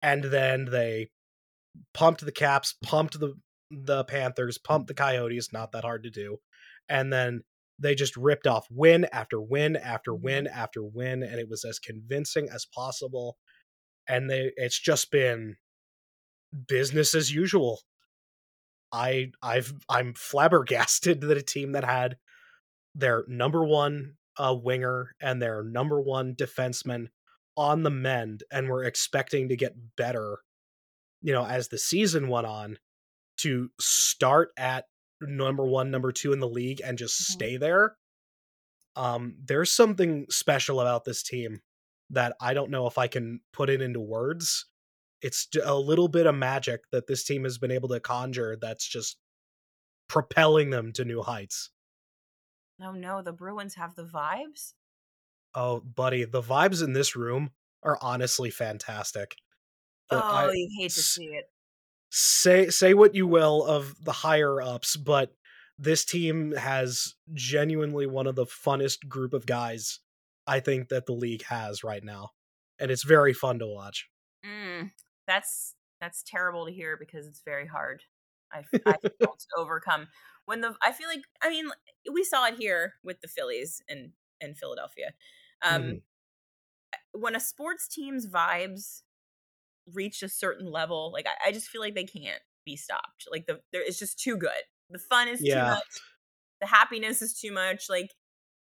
And 0.01 0.23
then 0.23 0.65
they 0.65 1.09
pumped 1.93 2.25
the 2.25 2.31
Caps, 2.31 2.75
pumped 2.83 3.19
the 3.19 3.35
the 3.71 4.03
Panthers, 4.05 4.57
pumped 4.57 4.87
the 4.87 4.95
Coyotes, 4.95 5.53
not 5.53 5.71
that 5.73 5.83
hard 5.83 6.03
to 6.03 6.09
do. 6.09 6.37
And 6.89 7.13
then 7.13 7.43
they 7.79 7.95
just 7.95 8.15
ripped 8.17 8.47
off 8.47 8.67
win 8.69 9.05
after 9.11 9.41
win 9.41 9.75
after 9.75 10.11
mm-hmm. 10.11 10.25
win 10.25 10.47
after 10.47 10.83
win 10.83 11.23
and 11.23 11.39
it 11.39 11.49
was 11.49 11.63
as 11.63 11.79
convincing 11.79 12.49
as 12.53 12.65
possible 12.65 13.37
and 14.07 14.29
they 14.29 14.51
it's 14.57 14.79
just 14.79 15.11
been 15.11 15.55
business 16.67 17.15
as 17.15 17.31
usual 17.31 17.81
i 18.91 19.31
i've 19.41 19.73
i'm 19.87 20.13
flabbergasted 20.13 21.21
that 21.21 21.37
a 21.37 21.41
team 21.41 21.71
that 21.71 21.83
had 21.83 22.17
their 22.95 23.23
number 23.27 23.65
one 23.65 24.15
uh, 24.37 24.55
winger 24.55 25.15
and 25.21 25.41
their 25.41 25.63
number 25.63 25.99
one 25.99 26.33
defenseman 26.33 27.07
on 27.57 27.83
the 27.83 27.89
mend 27.89 28.43
and 28.51 28.69
were 28.69 28.83
expecting 28.83 29.49
to 29.49 29.55
get 29.55 29.95
better 29.97 30.39
you 31.21 31.33
know 31.33 31.45
as 31.45 31.67
the 31.67 31.77
season 31.77 32.29
went 32.29 32.47
on 32.47 32.77
to 33.37 33.69
start 33.79 34.49
at 34.57 34.85
number 35.21 35.65
one, 35.65 35.91
number 35.91 36.11
two 36.11 36.33
in 36.33 36.39
the 36.39 36.47
league 36.47 36.81
and 36.83 36.97
just 36.97 37.21
mm-hmm. 37.21 37.33
stay 37.33 37.57
there. 37.57 37.95
Um, 38.95 39.35
there's 39.43 39.71
something 39.71 40.25
special 40.29 40.81
about 40.81 41.05
this 41.05 41.23
team 41.23 41.61
that 42.09 42.35
I 42.41 42.53
don't 42.53 42.71
know 42.71 42.87
if 42.87 42.97
I 42.97 43.07
can 43.07 43.41
put 43.53 43.69
it 43.69 43.81
into 43.81 43.99
words. 43.99 44.65
It's 45.21 45.47
a 45.63 45.75
little 45.75 46.07
bit 46.07 46.25
of 46.25 46.35
magic 46.35 46.81
that 46.91 47.07
this 47.07 47.23
team 47.23 47.43
has 47.43 47.57
been 47.57 47.71
able 47.71 47.89
to 47.89 47.99
conjure 47.99 48.57
that's 48.59 48.87
just 48.87 49.17
propelling 50.07 50.69
them 50.69 50.91
to 50.93 51.05
new 51.05 51.21
heights. 51.21 51.69
Oh 52.81 52.93
no, 52.93 53.21
the 53.21 53.33
Bruins 53.33 53.75
have 53.75 53.95
the 53.95 54.05
vibes? 54.05 54.73
Oh, 55.53 55.81
buddy, 55.81 56.23
the 56.25 56.41
vibes 56.41 56.83
in 56.83 56.93
this 56.93 57.15
room 57.15 57.51
are 57.83 57.97
honestly 58.01 58.49
fantastic. 58.49 59.35
oh, 60.09 60.19
I, 60.19 60.51
you 60.53 60.69
hate 60.79 60.91
to 60.91 61.01
see 61.01 61.25
it 61.25 61.45
say 62.09 62.69
say 62.69 62.93
what 62.93 63.15
you 63.15 63.27
will 63.27 63.63
of 63.63 63.95
the 64.03 64.11
higher 64.11 64.61
ups, 64.61 64.95
but 64.95 65.33
this 65.77 66.03
team 66.03 66.53
has 66.53 67.15
genuinely 67.33 68.05
one 68.05 68.27
of 68.27 68.35
the 68.35 68.45
funnest 68.45 69.07
group 69.07 69.33
of 69.33 69.45
guys 69.45 69.99
I 70.45 70.59
think 70.59 70.89
that 70.89 71.05
the 71.05 71.13
league 71.13 71.43
has 71.43 71.83
right 71.83 72.03
now, 72.03 72.31
and 72.79 72.89
it's 72.91 73.03
very 73.03 73.33
fun 73.33 73.59
to 73.59 73.67
watch. 73.67 74.09
Mm, 74.45 74.91
that's 75.27 75.75
that's 76.01 76.23
terrible 76.23 76.65
to 76.65 76.71
hear 76.71 76.97
because 76.97 77.27
it's 77.27 77.41
very 77.45 77.67
hard. 77.67 78.01
I, 78.51 78.63
I 78.85 78.95
feel 79.19 79.35
to 79.37 79.47
overcome 79.57 80.07
when 80.45 80.61
the 80.61 80.75
I 80.81 80.91
feel 80.91 81.07
like 81.07 81.21
I 81.41 81.49
mean 81.49 81.69
we 82.11 82.23
saw 82.23 82.47
it 82.47 82.55
here 82.55 82.95
with 83.03 83.21
the 83.21 83.27
Phillies 83.27 83.81
in 83.87 84.13
in 84.41 84.55
Philadelphia. 84.55 85.13
Um, 85.61 85.81
mm. 85.83 86.01
When 87.11 87.35
a 87.35 87.39
sports 87.39 87.87
team's 87.87 88.27
vibes 88.27 89.03
reached 89.93 90.23
a 90.23 90.29
certain 90.29 90.71
level, 90.71 91.11
like 91.13 91.27
I, 91.27 91.49
I 91.49 91.51
just 91.51 91.67
feel 91.67 91.81
like 91.81 91.95
they 91.95 92.05
can't 92.05 92.41
be 92.65 92.75
stopped. 92.75 93.27
Like 93.31 93.45
the 93.47 93.59
there 93.71 93.81
it's 93.81 93.99
just 93.99 94.19
too 94.19 94.37
good. 94.37 94.51
The 94.89 94.99
fun 94.99 95.27
is 95.27 95.41
yeah. 95.41 95.55
too 95.55 95.69
much. 95.71 96.01
The 96.61 96.67
happiness 96.67 97.21
is 97.21 97.39
too 97.39 97.51
much. 97.51 97.85
Like 97.89 98.11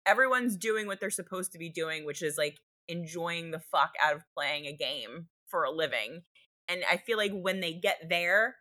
everyone's 0.06 0.58
doing 0.58 0.88
what 0.88 1.00
they're 1.00 1.10
supposed 1.10 1.52
to 1.54 1.58
be 1.58 1.70
doing, 1.70 2.06
which 2.06 2.22
is 2.22 2.38
like 2.38 2.60
enjoying 2.88 3.52
the 3.52 3.60
fuck 3.60 3.94
out 4.04 4.16
of 4.16 4.24
playing 4.36 4.66
a 4.66 4.74
game 4.74 5.28
for 5.48 5.64
a 5.64 5.72
living. 5.72 6.22
And 6.68 6.82
I 6.90 6.98
feel 6.98 7.18
like 7.18 7.32
when 7.32 7.60
they 7.60 7.74
get 7.74 8.10
there, 8.10 8.56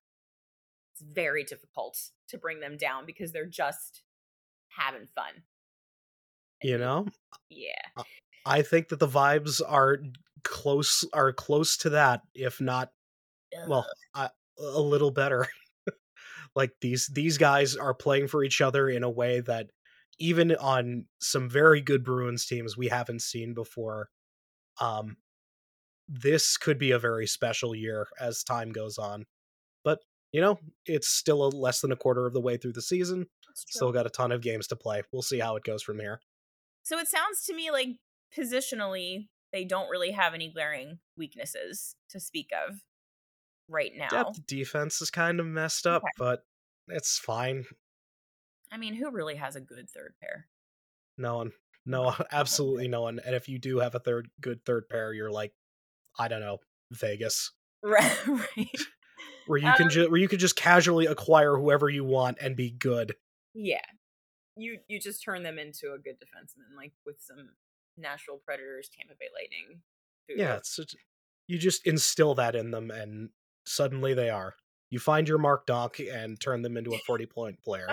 it's 0.92 1.02
very 1.02 1.44
difficult 1.44 1.98
to 2.28 2.38
bring 2.38 2.60
them 2.60 2.76
down 2.76 3.06
because 3.06 3.32
they're 3.32 3.46
just 3.46 4.02
having 4.68 5.06
fun. 5.14 5.42
You 6.62 6.78
know? 6.78 7.06
Yeah. 7.50 8.02
I 8.46 8.62
think 8.62 8.88
that 8.88 8.98
the 8.98 9.08
vibes 9.08 9.60
are 9.66 9.98
close 10.44 11.04
are 11.12 11.32
close 11.32 11.76
to 11.78 11.90
that, 11.90 12.22
if 12.34 12.60
not 12.60 12.90
well, 13.68 13.86
a 14.14 14.80
little 14.80 15.10
better. 15.10 15.48
like 16.54 16.72
these 16.80 17.10
these 17.12 17.38
guys 17.38 17.76
are 17.76 17.94
playing 17.94 18.28
for 18.28 18.44
each 18.44 18.60
other 18.60 18.88
in 18.88 19.02
a 19.02 19.10
way 19.10 19.40
that 19.40 19.68
even 20.18 20.54
on 20.56 21.06
some 21.20 21.48
very 21.48 21.80
good 21.80 22.04
Bruins 22.04 22.46
teams 22.46 22.76
we 22.76 22.88
haven't 22.88 23.22
seen 23.22 23.54
before. 23.54 24.08
Um 24.80 25.16
this 26.08 26.56
could 26.56 26.78
be 26.78 26.90
a 26.90 26.98
very 26.98 27.26
special 27.26 27.74
year 27.74 28.06
as 28.20 28.44
time 28.44 28.72
goes 28.72 28.98
on. 28.98 29.24
But, 29.84 30.00
you 30.32 30.40
know, 30.40 30.58
it's 30.84 31.08
still 31.08 31.46
a, 31.46 31.48
less 31.48 31.80
than 31.80 31.92
a 31.92 31.96
quarter 31.96 32.26
of 32.26 32.34
the 32.34 32.42
way 32.42 32.58
through 32.58 32.74
the 32.74 32.82
season. 32.82 33.26
Still 33.54 33.92
got 33.92 34.06
a 34.06 34.10
ton 34.10 34.32
of 34.32 34.42
games 34.42 34.66
to 34.66 34.76
play. 34.76 35.02
We'll 35.12 35.22
see 35.22 35.38
how 35.38 35.56
it 35.56 35.64
goes 35.64 35.82
from 35.82 35.98
here. 35.98 36.20
So 36.82 36.98
it 36.98 37.08
sounds 37.08 37.42
to 37.46 37.54
me 37.54 37.70
like 37.70 37.88
positionally 38.36 39.28
they 39.54 39.64
don't 39.64 39.88
really 39.88 40.10
have 40.10 40.34
any 40.34 40.50
glaring 40.50 40.98
weaknesses 41.16 41.94
to 42.10 42.18
speak 42.18 42.50
of 42.66 42.80
right 43.68 43.92
now. 43.96 44.08
Depth 44.08 44.44
defense 44.48 45.00
is 45.00 45.12
kind 45.12 45.38
of 45.38 45.46
messed 45.46 45.86
up, 45.86 46.02
okay. 46.02 46.10
but 46.18 46.44
it's 46.88 47.18
fine. 47.18 47.64
I 48.72 48.78
mean, 48.78 48.94
who 48.94 49.12
really 49.12 49.36
has 49.36 49.54
a 49.54 49.60
good 49.60 49.88
third 49.88 50.14
pair? 50.20 50.48
No 51.16 51.36
one. 51.36 51.52
No, 51.86 52.12
absolutely 52.32 52.88
no 52.88 53.02
one. 53.02 53.20
And 53.24 53.36
if 53.36 53.48
you 53.48 53.60
do 53.60 53.78
have 53.78 53.94
a 53.94 54.00
third 54.00 54.28
good 54.40 54.64
third 54.66 54.88
pair, 54.88 55.12
you're 55.12 55.30
like, 55.30 55.52
I 56.18 56.26
don't 56.26 56.40
know, 56.40 56.58
Vegas. 56.90 57.52
Right. 57.80 58.26
right. 58.26 58.76
where 59.46 59.60
you 59.60 59.68
um, 59.68 59.76
can 59.76 59.88
just 59.88 60.10
where 60.10 60.20
you 60.20 60.28
can 60.28 60.40
just 60.40 60.56
casually 60.56 61.06
acquire 61.06 61.56
whoever 61.56 61.88
you 61.88 62.02
want 62.02 62.38
and 62.40 62.56
be 62.56 62.72
good. 62.72 63.14
Yeah. 63.54 63.86
You 64.56 64.78
you 64.88 64.98
just 64.98 65.22
turn 65.22 65.44
them 65.44 65.60
into 65.60 65.92
a 65.92 65.98
good 65.98 66.16
defenseman, 66.16 66.76
like 66.76 66.92
with 67.06 67.20
some 67.20 67.50
Nashville 67.96 68.40
Predators, 68.44 68.88
Tampa 68.88 69.14
Bay 69.18 69.26
Lightning. 69.34 69.80
Yeah, 70.28 70.56
it's, 70.56 70.78
it's, 70.78 70.94
you 71.46 71.58
just 71.58 71.86
instill 71.86 72.34
that 72.36 72.54
in 72.54 72.70
them, 72.70 72.90
and 72.90 73.30
suddenly 73.66 74.14
they 74.14 74.30
are. 74.30 74.54
You 74.90 74.98
find 74.98 75.28
your 75.28 75.38
Mark 75.38 75.66
Donk 75.66 76.00
and 76.00 76.40
turn 76.40 76.62
them 76.62 76.76
into 76.76 76.94
a 76.94 76.98
forty 77.06 77.26
point 77.26 77.62
player. 77.62 77.88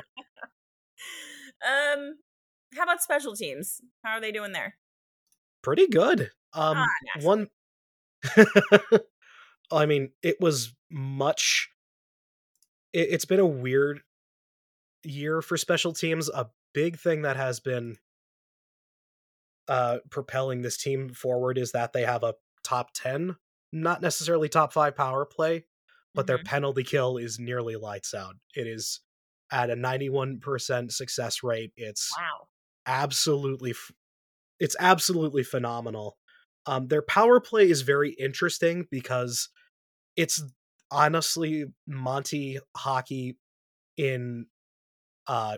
um, 1.66 2.16
how 2.76 2.84
about 2.84 3.02
special 3.02 3.36
teams? 3.36 3.82
How 4.04 4.12
are 4.12 4.22
they 4.22 4.32
doing 4.32 4.52
there? 4.52 4.76
Pretty 5.62 5.88
good. 5.88 6.32
Um, 6.54 6.78
ah, 6.78 6.88
one. 7.22 7.48
I 9.72 9.86
mean, 9.86 10.12
it 10.22 10.38
was 10.40 10.74
much. 10.90 11.70
It, 12.94 13.08
it's 13.12 13.26
been 13.26 13.40
a 13.40 13.46
weird 13.46 14.02
year 15.04 15.42
for 15.42 15.58
special 15.58 15.94
teams. 15.94 16.30
A 16.30 16.50
big 16.74 17.00
thing 17.00 17.24
that 17.24 17.38
has 17.38 17.60
been 17.60 17.98
uh, 19.68 19.98
propelling 20.10 20.62
this 20.62 20.78
team 20.78 21.10
forward 21.10 21.58
is 21.58 21.72
that 21.72 21.94
they 21.94 22.04
have 22.04 22.24
a 22.24 22.36
top 22.64 22.90
10, 22.94 23.36
not 23.72 24.02
necessarily 24.02 24.50
top 24.50 24.74
five 24.74 24.96
power 24.96 25.26
play, 25.26 25.66
but 26.14 26.22
mm-hmm. 26.22 26.28
their 26.28 26.44
penalty 26.44 26.84
kill 26.84 27.18
is 27.18 27.40
nearly 27.40 27.76
lights 27.76 28.14
out. 28.14 28.36
It 28.56 28.68
is 28.68 29.02
at 29.52 29.70
a 29.70 29.76
91% 29.76 30.92
success 30.92 31.44
rate. 31.44 31.72
It's 31.76 32.12
wow. 32.18 32.48
absolutely, 32.86 33.74
it's 34.60 34.76
absolutely 34.80 35.44
phenomenal. 35.44 36.18
Um, 36.66 36.88
their 36.88 37.02
power 37.02 37.40
play 37.40 37.70
is 37.70 37.82
very 37.82 38.12
interesting 38.12 38.88
because 38.92 39.50
it's 40.16 40.44
honestly 40.92 41.66
Monty 41.88 42.60
hockey 42.76 43.38
in 43.98 44.46
uh 45.28 45.58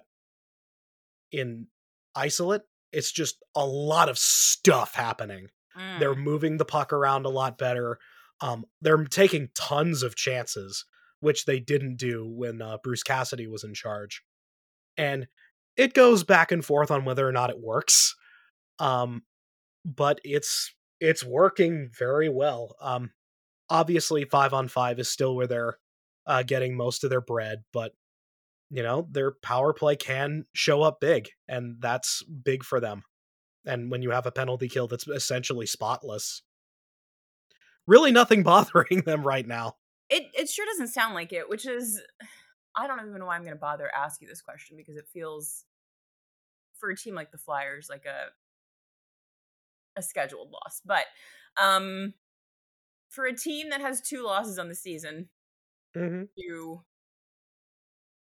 in 1.32 1.68
isolate 2.16 2.62
it's 2.94 3.12
just 3.12 3.44
a 3.56 3.66
lot 3.66 4.08
of 4.08 4.18
stuff 4.18 4.94
happening. 4.94 5.48
Mm. 5.78 6.00
They're 6.00 6.16
moving 6.16 6.58
the 6.58 6.66
puck 6.66 6.94
around 6.94 7.26
a 7.26 7.30
lot 7.30 7.58
better. 7.58 7.98
Um, 8.40 8.66
they're 8.82 9.04
taking 9.06 9.50
tons 9.56 10.04
of 10.04 10.16
chances, 10.16 10.86
which 11.20 11.46
they 11.46 11.60
didn't 11.60 11.98
do 11.98 12.26
when 12.28 12.62
uh, 12.62 12.78
Bruce 12.84 13.04
Cassidy 13.04 13.48
was 13.48 13.64
in 13.64 13.74
charge. 13.74 14.22
And 14.98 15.28
it 15.76 15.94
goes 15.94 16.24
back 16.24 16.52
and 16.52 16.64
forth 16.64 16.92
on 16.92 17.04
whether 17.06 17.28
or 17.28 17.32
not 17.32 17.50
it 17.50 17.60
works. 17.60 18.16
Um, 18.80 19.24
but 19.86 20.20
it's 20.24 20.74
it's 21.00 21.24
working 21.24 21.90
very 21.98 22.30
well. 22.30 22.76
Um, 22.80 23.12
obviously, 23.70 24.24
five 24.26 24.54
on 24.54 24.68
five 24.68 25.00
is 25.00 25.10
still 25.10 25.36
where 25.36 25.48
they're 25.48 25.78
uh, 26.26 26.44
getting 26.44 26.78
most 26.78 27.04
of 27.04 27.10
their 27.10 27.22
bread, 27.22 27.64
but 27.74 27.94
you 28.74 28.82
know, 28.82 29.08
their 29.12 29.34
power 29.44 29.72
play 29.72 29.96
can 29.96 30.46
show 30.54 30.82
up 30.82 31.00
big, 31.00 31.30
and 31.48 31.76
that's 31.80 32.24
big 32.24 32.64
for 32.64 32.80
them. 32.80 33.04
And 33.68 33.92
when 33.92 34.02
you 34.02 34.10
have 34.10 34.26
a 34.26 34.32
penalty 34.32 34.68
kill 34.68 34.88
that's 34.88 35.08
essentially 35.08 35.68
spotless, 35.68 36.42
really 37.86 38.12
nothing 38.12 38.42
bothering 38.44 39.02
them 39.06 39.22
right 39.22 39.48
now. 39.48 39.76
It 40.10 40.24
it 40.34 40.50
sure 40.50 40.66
doesn't 40.66 40.88
sound 40.88 41.14
like 41.14 41.32
it, 41.32 41.48
which 41.48 41.68
is 41.68 42.02
I 42.76 42.88
don't 42.88 43.00
even 43.00 43.20
know 43.20 43.28
why 43.28 43.36
I'm 43.36 43.44
going 43.44 43.54
to 43.54 43.60
bother 43.60 43.92
ask 43.96 44.20
you 44.22 44.28
this 44.28 44.42
question 44.42 44.76
because 44.76 44.98
it 44.98 45.06
feels 45.14 45.66
for 46.80 46.90
a 46.90 46.98
team 46.98 47.14
like 47.14 47.32
the 47.32 47.38
Flyers 47.38 47.90
like 47.92 48.06
a 48.06 48.32
a 50.00 50.02
scheduled 50.02 50.50
loss. 50.52 50.82
But 50.84 51.06
um 51.62 52.16
for 53.10 53.28
a 53.28 53.38
team 53.38 53.70
that 53.70 53.82
has 53.82 54.02
two 54.02 54.24
losses 54.24 54.58
on 54.58 54.68
the 54.68 54.76
season, 54.76 55.30
mm-hmm. 55.96 56.24
you 56.36 56.82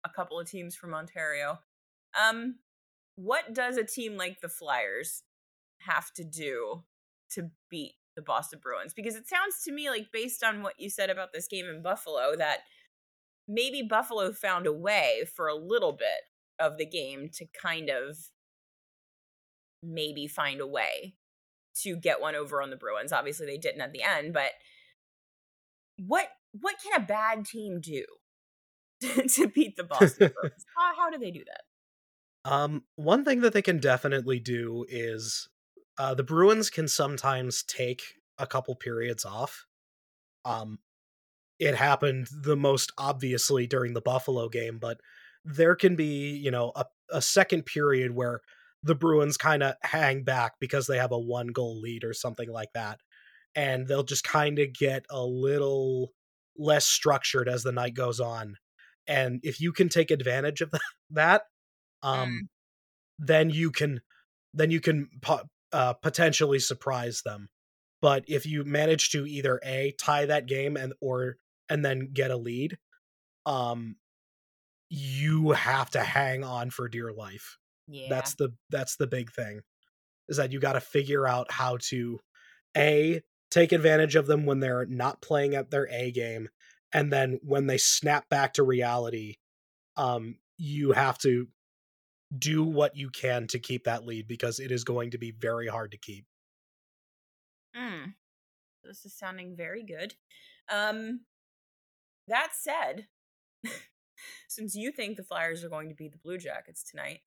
a 0.05 0.11
couple 0.15 0.39
of 0.39 0.49
teams 0.49 0.75
from 0.75 0.95
Ontario. 0.95 1.59
Um, 2.21 2.57
what 3.17 3.53
does 3.53 3.77
a 3.77 3.85
team 3.85 4.17
like 4.17 4.41
the 4.41 4.49
Flyers 4.49 5.23
have 5.81 6.13
to 6.15 6.25
do 6.25 6.85
to 7.33 7.51
beat 7.71 7.95
the 8.17 8.23
Boston 8.23 8.61
Bruins? 8.63 8.95
Because 8.95 9.17
it 9.17 9.29
sounds 9.29 9.63
to 9.65 9.73
me 9.73 9.91
like, 9.91 10.13
based 10.13 10.45
on 10.45 10.63
what 10.63 10.79
you 10.79 10.89
said 10.89 11.11
about 11.11 11.33
this 11.33 11.49
game 11.49 11.67
in 11.67 11.83
Buffalo, 11.83 12.37
that 12.37 12.61
maybe 13.47 13.83
Buffalo 13.83 14.33
found 14.33 14.67
a 14.67 14.73
way 14.73 15.25
for 15.35 15.49
a 15.49 15.55
little 15.55 15.93
bit 15.93 16.27
of 16.59 16.79
the 16.79 16.87
game 16.87 17.29
to 17.35 17.47
kind 17.61 17.89
of 17.89 18.17
maybe 19.83 20.27
find 20.27 20.61
a 20.61 20.67
way 20.67 21.15
to 21.83 21.97
get 21.97 22.21
one 22.21 22.35
over 22.35 22.61
on 22.61 22.71
the 22.71 22.77
Bruins. 22.77 23.13
Obviously, 23.13 23.47
they 23.47 23.59
didn't 23.59 23.81
at 23.81 23.93
the 23.93 24.03
end, 24.03 24.33
but 24.33 24.51
what 25.97 26.29
what 26.53 26.77
can 26.83 27.01
a 27.01 27.05
bad 27.05 27.45
team 27.45 27.81
do 27.81 28.05
to 29.29 29.49
beat 29.49 29.77
the 29.77 29.85
Boston 29.85 30.33
Bruins. 30.35 30.65
How, 30.77 30.93
how 30.97 31.11
do 31.11 31.19
they 31.19 31.31
do 31.31 31.45
that? 31.45 32.51
Um, 32.51 32.85
one 32.97 33.25
thing 33.25 33.41
that 33.41 33.53
they 33.53 33.63
can 33.63 33.79
definitely 33.79 34.41
do 34.41 34.85
is 34.89 35.49
uh, 35.99 36.15
the 36.15 36.23
Bruins 36.23 36.71
can 36.71 36.89
sometimes 36.89 37.63
take 37.63 38.03
a 38.39 38.47
couple 38.47 38.75
periods 38.75 39.25
off. 39.25 39.67
Um, 40.45 40.79
it 41.59 41.75
happened 41.75 42.29
the 42.33 42.57
most 42.57 42.93
obviously 42.97 43.67
during 43.67 43.93
the 43.93 44.01
Buffalo 44.01 44.49
game, 44.49 44.79
but 44.79 45.01
there 45.45 45.75
can 45.75 45.97
be, 45.97 46.37
you 46.37 46.51
know, 46.51 46.73
a, 46.77 46.85
a 47.11 47.21
second 47.21 47.67
period 47.67 48.13
where 48.15 48.41
the 48.83 48.95
Bruins 48.95 49.37
kind 49.37 49.63
of 49.63 49.75
hang 49.83 50.23
back 50.23 50.53
because 50.61 50.87
they 50.87 50.99
have 50.99 51.13
a 51.13 51.19
one 51.19 51.49
goal 51.49 51.81
lead 51.81 52.05
or 52.05 52.15
something 52.15 52.51
like 52.51 52.73
that. 52.75 53.01
And 53.55 53.89
they'll 53.89 54.05
just 54.05 54.25
kind 54.25 54.59
of 54.59 54.73
get 54.73 55.05
a 55.11 55.23
little 55.23 56.13
less 56.57 56.87
structured 56.87 57.49
as 57.49 57.63
the 57.63 57.73
night 57.73 57.95
goes 57.95 58.21
on 58.21 58.57
and 59.09 59.40
if 59.42 59.61
you 59.61 59.73
can 59.73 59.88
take 59.88 60.11
advantage 60.11 60.61
of 60.61 60.73
that 61.11 61.42
um 62.03 62.29
mm. 62.29 62.38
then 63.18 63.51
you 63.51 63.71
can 63.71 64.01
then 64.55 64.71
you 64.71 64.81
can 64.81 65.09
uh, 65.73 65.92
potentially 65.92 66.59
surprise 66.59 67.23
them. 67.25 67.49
But 68.01 68.25
if 68.29 68.47
you 68.47 68.64
manage 68.64 69.11
to 69.11 69.27
either 69.27 69.61
a 69.64 69.94
tie 69.99 70.27
that 70.27 70.47
game 70.47 70.77
and 70.77 70.92
or 71.01 71.37
and 71.68 71.85
then 71.85 72.11
get 72.12 72.31
a 72.31 72.37
lead 72.37 72.79
um 73.44 73.97
you 74.88 75.51
have 75.51 75.90
to 75.90 76.01
hang 76.01 76.44
on 76.44 76.71
for 76.71 76.88
dear 76.88 77.12
life. 77.12 77.59
Yeah. 77.87 78.07
That's 78.09 78.35
the 78.35 78.55
that's 78.71 78.97
the 78.97 79.07
big 79.07 79.33
thing 79.33 79.61
is 80.29 80.37
that 80.37 80.53
you 80.53 80.61
got 80.61 80.75
to 80.75 80.81
figure 80.81 81.27
out 81.27 81.51
how 81.51 81.79
to 81.88 82.21
a 82.77 83.23
take 83.51 83.73
advantage 83.73 84.14
of 84.14 84.27
them 84.27 84.47
when 84.47 84.61
they're 84.61 84.87
not 84.87 85.23
playing 85.23 85.55
at 85.55 85.71
their 85.71 85.88
a 85.90 86.11
game 86.11 86.49
and 86.92 87.12
then 87.12 87.38
when 87.42 87.66
they 87.66 87.79
snap 87.79 88.29
back 88.29 88.55
to 88.55 88.62
reality 88.62 89.37
um 89.96 90.37
you 90.57 90.92
have 90.92 91.18
to 91.18 91.48
do 92.37 92.64
what 92.64 92.96
you 92.96 93.09
can 93.11 93.46
to 93.46 93.59
keep 93.59 93.85
that 93.85 94.05
lead 94.05 94.29
because 94.29 94.59
it 94.59 94.70
is 94.70 94.85
going 94.85 95.11
to 95.11 95.18
be 95.18 95.31
very 95.31 95.66
hard 95.66 95.90
to 95.90 95.98
keep 95.98 96.27
mm. 97.77 98.12
this 98.85 99.05
is 99.05 99.16
sounding 99.16 99.57
very 99.57 99.83
good 99.83 100.14
um 100.72 101.20
that 102.27 102.51
said 102.53 103.07
since 104.48 104.74
you 104.74 104.92
think 104.92 105.16
the 105.16 105.22
flyers 105.22 105.64
are 105.64 105.70
going 105.70 105.88
to 105.88 105.94
beat 105.94 106.12
the 106.12 106.18
blue 106.18 106.38
jackets 106.38 106.83
tonight 106.83 107.20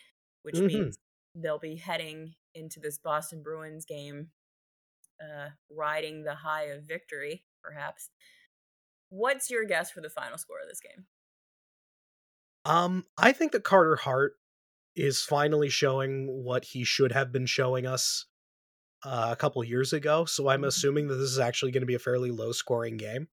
which 0.44 0.56
mm-hmm. 0.56 0.68
means 0.68 0.98
they'll 1.36 1.60
be 1.60 1.76
heading 1.76 2.34
into 2.54 2.80
this 2.80 2.98
boston 2.98 3.42
bruins 3.42 3.86
game 3.86 4.28
uh 5.22 5.50
riding 5.76 6.24
the 6.24 6.36
high 6.36 6.66
of 6.66 6.84
victory 6.84 7.44
perhaps 7.64 8.10
What's 9.12 9.52
your 9.52 9.64
guess 9.66 9.92
for 9.92 10.02
the 10.02 10.10
final 10.10 10.38
score 10.40 10.60
of 10.60 10.68
this 10.68 10.80
game? 10.82 11.06
Um, 12.66 13.06
I 13.18 13.32
think 13.32 13.52
that 13.54 13.64
Carter 13.64 13.96
Hart 13.96 14.38
is 14.96 15.24
finally 15.24 15.70
showing 15.70 16.28
what 16.44 16.66
he 16.66 16.84
should 16.84 17.12
have 17.12 17.32
been 17.32 17.46
showing 17.46 17.88
us 17.88 18.28
uh, 19.04 19.30
a 19.32 19.36
couple 19.38 19.64
years 19.64 19.94
ago, 19.94 20.26
so 20.26 20.50
I'm 20.50 20.64
Mhm. 20.64 20.66
assuming 20.66 21.08
that 21.10 21.16
this 21.16 21.32
is 21.32 21.40
actually 21.40 21.72
going 21.72 21.82
to 21.84 21.88
be 21.88 21.96
a 21.96 22.00
fairly 22.00 22.32
low 22.32 22.52
scoring 22.54 22.98
game. 22.98 23.30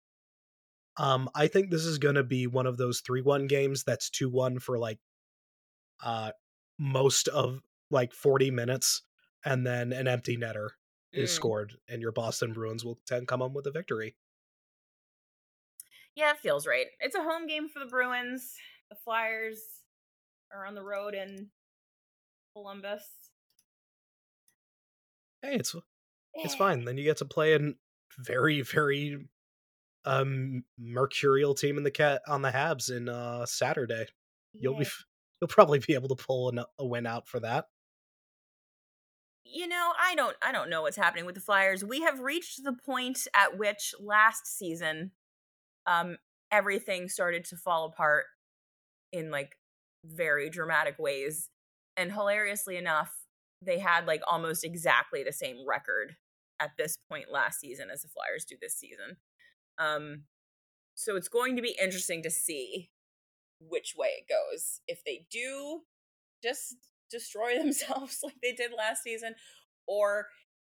Um, 0.96 1.30
I 1.34 1.46
think 1.46 1.70
this 1.70 1.84
is 1.84 1.98
going 1.98 2.16
to 2.16 2.24
be 2.24 2.46
one 2.46 2.66
of 2.66 2.76
those 2.76 3.00
3 3.00 3.22
1 3.22 3.46
games 3.46 3.84
that's 3.84 4.10
2 4.10 4.28
1 4.28 4.58
for 4.58 4.78
like 4.78 4.98
uh, 6.02 6.32
most 6.78 7.28
of 7.28 7.62
like 7.90 8.12
40 8.12 8.50
minutes, 8.50 9.02
and 9.44 9.66
then 9.66 9.92
an 9.92 10.06
empty 10.08 10.36
netter 10.36 10.70
is 11.14 11.32
Mm. 11.32 11.32
scored, 11.32 11.78
and 11.88 12.02
your 12.02 12.12
Boston 12.12 12.52
Bruins 12.52 12.84
will 12.84 13.00
then 13.08 13.26
come 13.26 13.40
home 13.40 13.54
with 13.54 13.66
a 13.66 13.70
victory. 13.70 14.16
Yeah, 16.18 16.33
it 16.33 16.38
feels 16.38 16.66
right. 16.66 16.87
It's 16.98 17.14
a 17.14 17.22
home 17.22 17.46
game 17.46 17.68
for 17.68 17.78
the 17.78 17.87
Bruins. 17.87 18.57
The 18.90 18.96
Flyers 18.96 19.62
are 20.52 20.66
on 20.66 20.74
the 20.74 20.83
road 20.83 21.14
in 21.14 21.50
Columbus. 22.52 23.31
Hey, 25.42 25.54
it's 25.57 25.74
it's 26.42 26.54
Eh, 26.54 26.59
fine. 26.59 26.85
Then 26.85 26.98
you 26.98 27.04
get 27.04 27.18
to 27.18 27.24
play 27.24 27.54
a 27.54 27.61
very 28.18 28.62
very 28.62 29.28
um 30.07 30.64
mercurial 30.78 31.54
team 31.54 31.78
in 31.78 31.85
the 31.85 31.90
cat 31.92 32.22
on 32.28 32.42
the 32.42 32.50
Habs 32.50 32.94
in 32.96 33.09
uh 33.09 33.46
Saturday. 33.46 34.07
You'll 34.61 34.76
be 34.76 34.85
yeah. 34.85 34.90
you'll 35.40 35.48
probably 35.48 35.81
be 35.81 35.94
able 35.94 36.09
to 36.11 36.16
pull 36.16 36.50
an, 36.50 36.64
a 36.78 36.87
win 36.87 37.07
out 37.07 37.28
for 37.28 37.40
that. 37.40 37.66
You 39.44 39.66
know, 39.66 39.94
I 39.98 40.14
don't 40.14 40.37
I 40.42 40.52
don't 40.52 40.68
know 40.68 40.83
what's 40.83 40.96
happening 40.96 41.24
with 41.24 41.35
the 41.35 41.40
Flyers. 41.40 41.85
We 41.85 42.02
have 42.02 42.20
reached 42.20 42.64
the 42.64 42.72
point 42.74 43.26
at 43.35 43.57
which 43.57 43.94
last 43.98 44.46
season 44.46 45.12
um 45.88 46.16
everything 46.53 47.09
started 47.09 47.44
to 47.44 47.57
fall 47.57 47.87
apart 47.87 48.24
in 49.12 49.31
like 49.31 49.57
very 50.05 50.48
dramatic 50.48 50.96
ways. 50.98 51.51
And 51.96 52.12
hilariously 52.12 52.77
enough, 52.77 53.12
they 53.61 53.79
had 53.79 54.07
like 54.07 54.22
almost 54.29 54.64
exactly 54.64 55.24
the 55.24 55.33
same 55.33 55.66
record 55.66 56.14
at 56.61 56.70
this 56.79 56.96
point 57.11 57.27
last 57.33 57.61
season 57.61 57.88
as 57.92 58.03
the 58.03 58.09
Flyers 58.09 58.44
do 58.44 58.57
this 58.61 58.77
season. 58.77 59.16
Um 59.79 60.24
so 60.94 61.16
it's 61.16 61.29
going 61.29 61.57
to 61.57 61.62
be 61.62 61.77
interesting 61.81 62.22
to 62.22 62.31
see 62.31 62.90
which 63.61 63.94
way 63.96 64.09
it 64.09 64.27
goes. 64.29 64.81
If 64.87 65.05
they 65.05 65.27
do 65.31 65.83
just 66.42 66.77
destroy 67.11 67.59
themselves 67.59 68.18
like 68.22 68.37
they 68.42 68.53
did 68.53 68.72
last 68.77 69.03
season, 69.03 69.35
or 69.87 70.27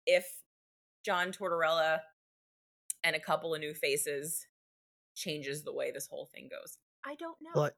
if 0.05 0.25
John 1.05 1.31
Tortorella 1.31 1.99
and 3.03 3.15
a 3.15 3.19
couple 3.19 3.53
of 3.53 3.59
new 3.59 3.73
faces 3.73 4.45
changes 5.15 5.63
the 5.63 5.73
way 5.73 5.91
this 5.91 6.07
whole 6.07 6.25
thing 6.33 6.49
goes. 6.49 6.77
I 7.05 7.15
don't 7.15 7.37
know. 7.41 7.51
Well, 7.55 7.63
I, 7.65 7.69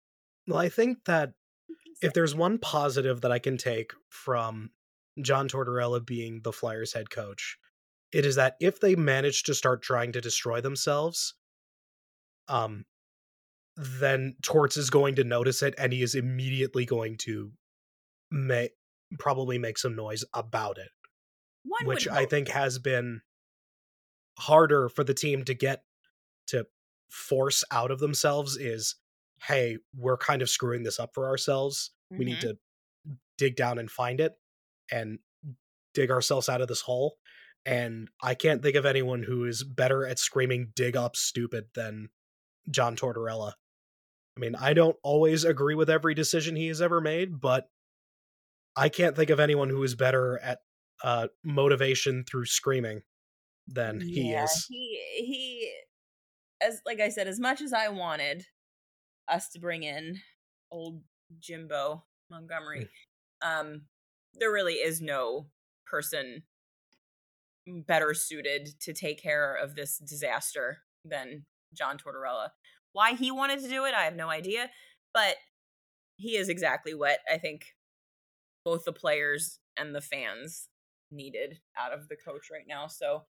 well, 0.48 0.60
I 0.60 0.70
think 0.70 1.06
that 1.06 1.34
Who 1.68 1.76
can 1.84 1.96
say? 1.96 2.08
if 2.08 2.14
there's 2.14 2.36
one 2.36 2.58
positive 2.58 3.22
that 3.22 3.32
I 3.32 3.40
can 3.40 3.58
take 3.58 3.94
from 4.10 4.72
John 5.22 5.48
Tortorella 5.48 6.06
being 6.06 6.42
the 6.44 6.52
Flyers 6.54 6.94
head 6.94 7.10
coach, 7.10 7.58
it 8.12 8.26
is 8.26 8.36
that 8.36 8.56
if 8.60 8.80
they 8.80 8.96
manage 8.96 9.44
to 9.44 9.54
start 9.56 9.82
trying 9.82 10.12
to 10.14 10.22
destroy 10.22 10.62
themselves, 10.62 11.36
um, 12.48 12.86
then 13.76 14.36
Torts 14.44 14.78
is 14.78 14.90
going 14.90 15.16
to 15.16 15.24
notice 15.24 15.64
it 15.64 15.74
and 15.78 15.92
he 15.94 16.04
is 16.04 16.14
immediately 16.16 16.86
going 16.86 17.18
to 17.20 17.52
make 18.30 18.72
probably 19.20 19.58
make 19.58 19.78
some 19.78 19.96
noise 19.96 20.24
about 20.34 20.78
it, 20.78 20.90
One 21.64 21.86
which 21.86 22.08
I 22.08 22.22
hope. 22.22 22.30
think 22.30 22.48
has 22.50 22.80
been 22.80 23.22
harder 24.40 24.90
for 24.90 25.04
the 25.04 25.14
team 25.14 25.46
to 25.46 25.54
get 25.54 25.78
to 25.78 25.84
force 27.14 27.64
out 27.72 27.92
of 27.92 28.00
themselves 28.00 28.58
is 28.58 28.96
hey, 29.44 29.78
we're 29.96 30.18
kind 30.18 30.42
of 30.42 30.50
screwing 30.50 30.84
this 30.84 31.00
up 31.00 31.12
for 31.14 31.28
ourselves. 31.28 31.92
We 32.10 32.24
need 32.26 32.38
Mhm. 32.38 32.42
to 32.42 32.58
dig 33.38 33.56
down 33.58 33.78
and 33.78 33.92
find 33.92 34.22
it 34.22 34.34
and 34.90 35.20
dig 35.94 36.10
ourselves 36.12 36.48
out 36.48 36.62
of 36.62 36.70
this 36.70 36.82
hole. 36.82 37.18
And 37.66 38.10
I 38.22 38.36
can't 38.36 38.62
think 38.62 38.76
of 38.78 38.86
anyone 38.86 39.24
who 39.24 39.46
is 39.46 39.64
better 39.64 40.06
at 40.06 40.18
screaming 40.18 40.72
dig 40.76 40.96
up 40.96 41.16
stupid 41.18 41.66
than 41.76 42.10
John 42.72 42.96
Tortorella. 42.96 43.54
I 44.38 44.40
mean, 44.40 44.56
I 44.56 44.74
don't 44.74 44.98
always 45.04 45.44
agree 45.44 45.76
with 45.76 45.90
every 45.90 46.14
decision 46.14 46.56
he 46.56 46.68
has 46.68 46.82
ever 46.82 47.02
made, 47.02 47.42
but 47.42 47.70
I 48.76 48.90
can't 48.90 49.16
think 49.16 49.30
of 49.30 49.40
anyone 49.40 49.70
who 49.70 49.84
is 49.84 49.96
better 49.96 50.40
at 50.40 50.60
uh, 51.04 51.28
motivation 51.44 52.24
through 52.24 52.46
screaming 52.46 53.04
than 53.68 54.00
he 54.00 54.32
yeah, 54.32 54.46
is. 54.46 54.66
he 54.70 55.02
he 55.18 55.74
as 56.64 56.82
like 56.86 57.00
I 57.00 57.10
said, 57.10 57.28
as 57.28 57.40
much 57.40 57.62
as 57.62 57.74
I 57.74 57.90
wanted 57.90 58.46
us 59.28 59.50
to 59.50 59.60
bring 59.60 59.84
in 59.84 60.20
old 60.72 61.02
Jimbo 61.40 62.04
Montgomery, 62.30 62.90
um, 63.42 63.84
there 64.34 64.52
really 64.52 64.76
is 64.76 65.02
no 65.02 65.48
person 65.86 66.44
better 67.68 68.14
suited 68.14 68.70
to 68.82 68.94
take 68.94 69.22
care 69.22 69.56
of 69.56 69.76
this 69.76 69.98
disaster 69.98 70.80
than 71.06 71.46
John 71.74 71.98
Tortorella. 71.98 72.50
Why 72.92 73.14
he 73.14 73.32
wanted 73.32 73.60
to 73.62 73.70
do 73.70 73.86
it, 73.86 73.94
I 73.94 74.04
have 74.04 74.16
no 74.16 74.30
idea, 74.30 74.70
but 75.14 75.36
he 76.18 76.38
is 76.38 76.50
exactly 76.50 76.94
what 76.94 77.20
I 77.32 77.38
think 77.38 77.66
both 78.64 78.86
the 78.86 78.94
players 78.94 79.60
and 79.78 79.94
the 79.96 80.02
fans 80.02 80.68
needed 81.12 81.60
out 81.78 81.94
of 81.94 82.08
the 82.08 82.16
coach 82.16 82.48
right 82.52 82.66
now. 82.68 82.88
So, 82.88 83.24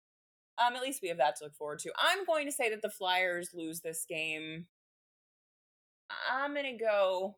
um, 0.57 0.75
at 0.75 0.81
least 0.81 1.01
we 1.01 1.09
have 1.09 1.17
that 1.17 1.35
to 1.37 1.45
look 1.45 1.55
forward 1.55 1.79
to. 1.79 1.91
I'm 1.97 2.25
going 2.25 2.45
to 2.45 2.51
say 2.51 2.69
that 2.69 2.81
the 2.81 2.89
Flyers 2.89 3.49
lose 3.53 3.81
this 3.81 4.05
game. 4.07 4.67
I'm 6.31 6.53
gonna 6.53 6.77
go. 6.77 7.37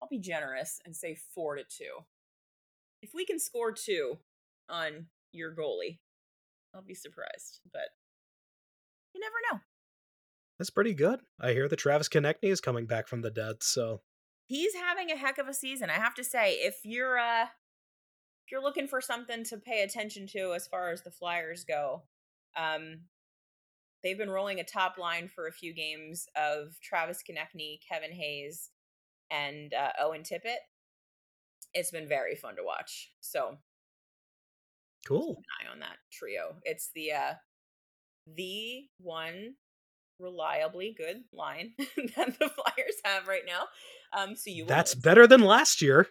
I'll 0.00 0.08
be 0.08 0.18
generous 0.18 0.80
and 0.84 0.94
say 0.94 1.16
four 1.34 1.56
to 1.56 1.64
two. 1.64 2.04
If 3.02 3.10
we 3.14 3.24
can 3.24 3.38
score 3.38 3.72
two 3.72 4.18
on 4.68 5.06
your 5.32 5.54
goalie, 5.54 5.98
I'll 6.74 6.82
be 6.82 6.94
surprised. 6.94 7.60
But 7.72 7.88
you 9.14 9.20
never 9.20 9.34
know. 9.50 9.60
That's 10.58 10.70
pretty 10.70 10.94
good. 10.94 11.20
I 11.40 11.52
hear 11.52 11.68
that 11.68 11.76
Travis 11.76 12.08
Konecny 12.08 12.50
is 12.50 12.60
coming 12.60 12.86
back 12.86 13.08
from 13.08 13.22
the 13.22 13.30
dead, 13.30 13.56
so 13.62 14.02
He's 14.46 14.74
having 14.74 15.10
a 15.10 15.16
heck 15.16 15.38
of 15.38 15.48
a 15.48 15.54
season. 15.54 15.90
I 15.90 15.94
have 15.94 16.14
to 16.14 16.24
say, 16.24 16.52
if 16.52 16.78
you're 16.84 17.18
uh 17.18 17.46
if 18.46 18.52
you're 18.52 18.62
looking 18.62 18.86
for 18.86 19.00
something 19.00 19.42
to 19.44 19.56
pay 19.56 19.82
attention 19.82 20.26
to 20.28 20.52
as 20.54 20.68
far 20.68 20.90
as 20.90 21.02
the 21.02 21.10
Flyers 21.10 21.64
go, 21.64 22.02
um 22.56 23.00
they've 24.02 24.18
been 24.18 24.30
rolling 24.30 24.60
a 24.60 24.64
top 24.64 24.98
line 24.98 25.28
for 25.28 25.48
a 25.48 25.52
few 25.52 25.74
games 25.74 26.28
of 26.36 26.78
Travis 26.80 27.24
Konecny, 27.28 27.80
Kevin 27.88 28.12
Hayes, 28.12 28.70
and 29.32 29.74
uh, 29.74 29.90
Owen 30.00 30.22
Tippett. 30.22 30.58
It's 31.74 31.90
been 31.90 32.06
very 32.06 32.36
fun 32.36 32.54
to 32.56 32.62
watch. 32.62 33.10
So 33.20 33.58
cool. 35.08 35.34
keep 35.34 35.38
an 35.38 35.68
eye 35.68 35.72
on 35.72 35.80
that 35.80 35.96
trio. 36.12 36.54
It's 36.62 36.90
the 36.94 37.12
uh 37.12 37.34
the 38.36 38.84
one 38.98 39.54
reliably 40.18 40.94
good 40.96 41.22
line 41.32 41.74
that 41.78 42.38
the 42.38 42.48
Flyers 42.48 42.96
have 43.04 43.28
right 43.28 43.42
now. 43.46 43.64
Um 44.16 44.34
so 44.36 44.50
you 44.50 44.64
that's 44.64 44.94
better 44.94 45.26
than 45.26 45.40
last 45.40 45.82
year. 45.82 46.08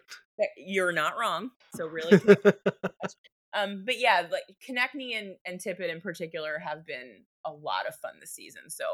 you're 0.56 0.92
not 0.92 1.18
wrong. 1.18 1.50
So 1.74 1.86
really 1.86 2.16
um 3.54 3.82
but 3.84 3.98
yeah, 3.98 4.26
like 4.30 4.44
Konecny 4.68 5.18
and, 5.18 5.36
and 5.44 5.60
Tippett 5.60 5.92
in 5.92 6.00
particular 6.00 6.58
have 6.58 6.86
been 6.86 7.24
a 7.44 7.52
lot 7.52 7.86
of 7.88 7.94
fun 7.96 8.14
this 8.20 8.32
season. 8.32 8.68
So 8.68 8.84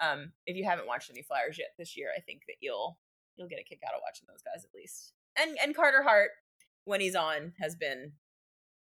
um 0.00 0.32
if 0.46 0.56
you 0.56 0.64
haven't 0.64 0.86
watched 0.86 1.10
any 1.10 1.22
Flyers 1.22 1.58
yet 1.58 1.68
this 1.78 1.96
year, 1.96 2.08
I 2.16 2.20
think 2.20 2.42
that 2.48 2.56
you'll 2.60 2.98
you'll 3.36 3.48
get 3.48 3.60
a 3.60 3.64
kick 3.64 3.80
out 3.86 3.94
of 3.94 4.00
watching 4.04 4.26
those 4.28 4.42
guys 4.42 4.64
at 4.64 4.74
least. 4.74 5.12
And 5.36 5.56
and 5.62 5.74
Carter 5.74 6.02
Hart 6.02 6.30
when 6.84 7.00
he's 7.00 7.14
on 7.14 7.52
has 7.60 7.76
been 7.76 8.12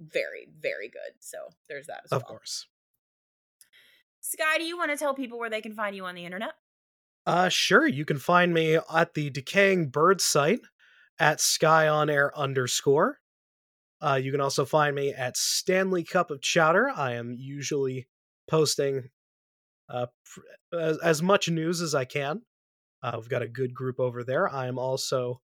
very 0.01 0.49
very 0.61 0.88
good. 0.88 1.14
So 1.21 1.38
there's 1.68 1.87
that 1.87 2.03
as 2.05 2.11
well. 2.11 2.21
of 2.21 2.23
well. 2.25 2.38
course. 2.38 2.66
Sky, 4.20 4.59
do 4.59 4.64
you 4.64 4.76
want 4.76 4.90
to 4.90 4.96
tell 4.96 5.14
people 5.14 5.38
where 5.38 5.50
they 5.50 5.61
can 5.61 5.74
find 5.74 5.94
you 5.94 6.04
on 6.04 6.14
the 6.14 6.24
internet? 6.24 6.52
Uh, 7.26 7.48
sure. 7.48 7.87
You 7.87 8.04
can 8.04 8.18
find 8.18 8.54
me 8.54 8.78
at 8.92 9.14
the 9.14 9.31
Decaying 9.31 9.88
Bird 9.88 10.20
site 10.20 10.61
at 11.18 11.38
skyonair 11.38 12.31
underscore. 12.35 13.18
Uh, 14.00 14.18
you 14.22 14.31
can 14.31 14.40
also 14.40 14.64
find 14.64 14.94
me 14.94 15.12
at 15.12 15.37
Stanley 15.37 16.04
Cup 16.04 16.31
of 16.31 16.40
Chowder. 16.40 16.90
I 16.94 17.14
am 17.14 17.35
usually 17.37 18.09
posting 18.48 19.11
uh, 19.88 20.07
as, 20.72 20.98
as 20.98 21.22
much 21.22 21.48
news 21.48 21.81
as 21.81 21.94
I 21.94 22.04
can. 22.04 22.42
Uh, 23.02 23.12
we've 23.16 23.28
got 23.28 23.42
a 23.42 23.48
good 23.48 23.74
group 23.74 24.00
over 24.00 24.24
there. 24.24 24.48
I 24.48 24.66
am 24.66 24.78
also 24.78 25.40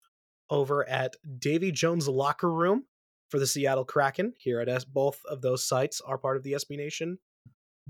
over 0.50 0.88
at 0.88 1.16
Davy 1.40 1.72
Jones 1.72 2.08
Locker 2.08 2.52
Room 2.52 2.86
for 3.30 3.40
the 3.40 3.48
Seattle 3.48 3.86
Kraken. 3.86 4.34
Here 4.38 4.60
at 4.60 4.70
S- 4.70 4.86
both 4.86 5.20
of 5.28 5.42
those 5.42 5.66
sites 5.66 6.02
are 6.02 6.18
part 6.18 6.38
of 6.38 6.44
the 6.44 6.54
SB 6.54 6.78
Nation 6.78 7.18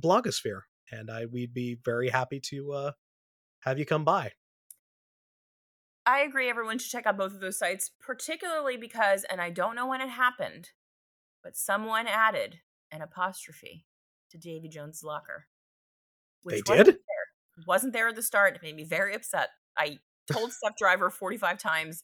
blogosphere, 0.02 0.62
and 0.94 1.10
I 1.10 1.26
we'd 1.26 1.54
be 1.54 1.78
very 1.84 2.10
happy 2.10 2.40
to 2.52 2.72
uh, 2.72 2.92
have 3.62 3.80
you 3.80 3.86
come 3.86 4.06
by. 4.06 4.32
I 6.06 6.20
agree 6.20 6.50
everyone 6.50 6.80
should 6.80 6.92
check 6.92 7.06
out 7.06 7.18
both 7.18 7.34
of 7.34 7.40
those 7.40 7.58
sites, 7.58 7.90
particularly 8.02 8.76
because, 8.76 9.24
and 9.30 9.40
I 9.40 9.50
don't 9.50 9.76
know 9.76 9.88
when 9.88 10.02
it 10.02 10.10
happened, 10.10 10.72
but 11.42 11.56
someone 11.56 12.08
added 12.08 12.60
an 12.92 13.02
apostrophe 13.02 13.86
to 14.32 14.38
Davy 14.38 14.68
Jones' 14.68 15.04
locker. 15.04 15.48
They 16.46 16.62
wasn't 16.68 16.86
did? 16.88 16.96
There, 16.96 17.66
wasn't 17.66 17.94
there 17.94 18.10
at 18.10 18.16
the 18.16 18.22
start. 18.22 18.56
It 18.56 18.64
made 18.64 18.76
me 18.76 18.84
very 18.84 19.16
upset. 19.16 19.50
I 19.78 20.00
told 20.32 20.52
Steph 20.54 20.76
Driver 20.78 21.10
45 21.10 21.58
times, 21.58 22.04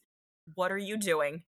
What 0.54 0.72
are 0.72 0.78
you 0.78 0.96
doing? 0.96 1.42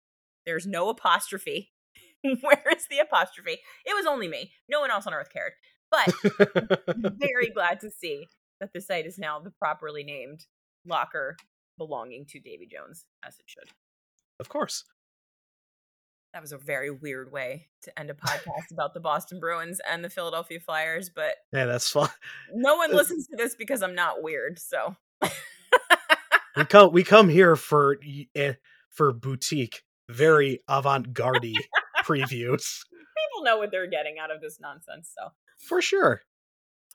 There's 0.45 0.67
no 0.67 0.89
apostrophe. 0.89 1.71
Where's 2.23 2.87
the 2.91 2.99
apostrophe? 2.99 3.61
It 3.87 3.95
was 3.95 4.07
only 4.07 4.27
me. 4.27 4.53
No 4.69 4.81
one 4.81 4.91
else 4.91 5.07
on 5.07 5.15
earth 5.15 5.33
cared. 5.33 5.53
But 5.91 6.15
very 7.19 7.51
glad 7.51 7.81
to 7.81 7.91
see 7.91 8.27
that 8.61 8.73
the 8.73 8.81
site 8.81 9.07
is 9.07 9.19
now 9.19 9.41
the 9.41 9.51
properly 9.51 10.05
named 10.05 10.47
locker 10.87 11.37
belonging 11.79 12.27
to 12.27 12.41
Davy 12.41 12.67
Jones, 12.67 13.05
as 13.25 13.39
it 13.39 13.47
should. 13.47 13.71
Of 14.39 14.49
course. 14.49 14.85
That 16.33 16.43
was 16.43 16.53
a 16.53 16.59
very 16.59 16.91
weird 16.91 17.33
way 17.33 17.67
to 17.83 17.99
end 17.99 18.09
a 18.09 18.15
podcast 18.15 18.71
about 18.71 18.95
the 18.95 19.01
Boston 19.01 19.41
Bruins 19.41 19.81
and 19.91 20.05
the 20.05 20.11
Philadelphia 20.11 20.61
Flyers, 20.61 21.11
but 21.11 21.35
yeah, 21.53 21.67
that's 21.67 21.91
fine. 21.91 22.09
No 22.55 22.77
one 22.77 22.93
listens 22.95 23.27
to 23.29 23.37
this 23.37 23.57
because 23.57 23.83
I'm 23.83 23.97
not 23.97 24.23
weird, 24.23 24.61
so 24.61 24.95
we 26.57 26.65
come 26.67 26.93
we 26.93 27.03
come 27.03 27.29
here 27.29 27.57
for 27.57 27.97
eh, 28.37 28.55
for 28.91 29.13
boutique, 29.13 29.83
very 30.09 30.63
avant-garde 30.69 31.55
previews. 32.05 32.85
People 32.93 33.45
know 33.45 33.59
what 33.59 33.73
they're 33.73 33.91
getting 33.91 34.19
out 34.21 34.31
of 34.31 34.41
this 34.41 34.59
nonsense, 34.61 35.11
so 35.19 35.31
for 35.61 35.81
sure. 35.81 36.23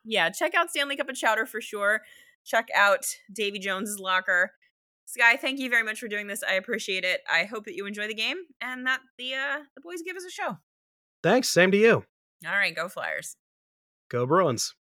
Yeah, 0.04 0.30
check 0.30 0.54
out 0.54 0.69
Stanley 0.69 0.95
Cup 0.97 1.10
of 1.10 1.15
Chowder 1.15 1.45
for 1.45 1.62
sure. 1.62 2.01
Check 2.45 2.67
out 2.75 3.06
Davy 3.34 3.60
Jones's 3.60 3.99
locker. 3.99 4.51
Sky, 5.06 5.38
thank 5.38 5.60
you 5.60 5.69
very 5.69 5.84
much 5.84 5.99
for 5.99 6.08
doing 6.08 6.28
this. 6.28 6.43
I 6.43 6.54
appreciate 6.54 7.04
it. 7.04 7.21
I 7.32 7.45
hope 7.45 7.65
that 7.65 7.75
you 7.75 7.86
enjoy 7.86 8.08
the 8.08 8.13
game 8.13 8.38
and 8.62 8.86
that 8.88 9.01
the 9.17 9.34
uh 9.34 9.60
the 9.75 9.82
boys 9.82 10.01
give 10.04 10.15
us 10.15 10.25
a 10.25 10.32
show. 10.32 10.58
Thanks. 11.23 11.49
Same 11.49 11.71
to 11.71 11.78
you. 11.78 12.04
All 12.45 12.54
right, 12.54 12.75
go 12.75 12.89
Flyers. 12.89 13.36
Go 14.10 14.25
Bruins. 14.25 14.75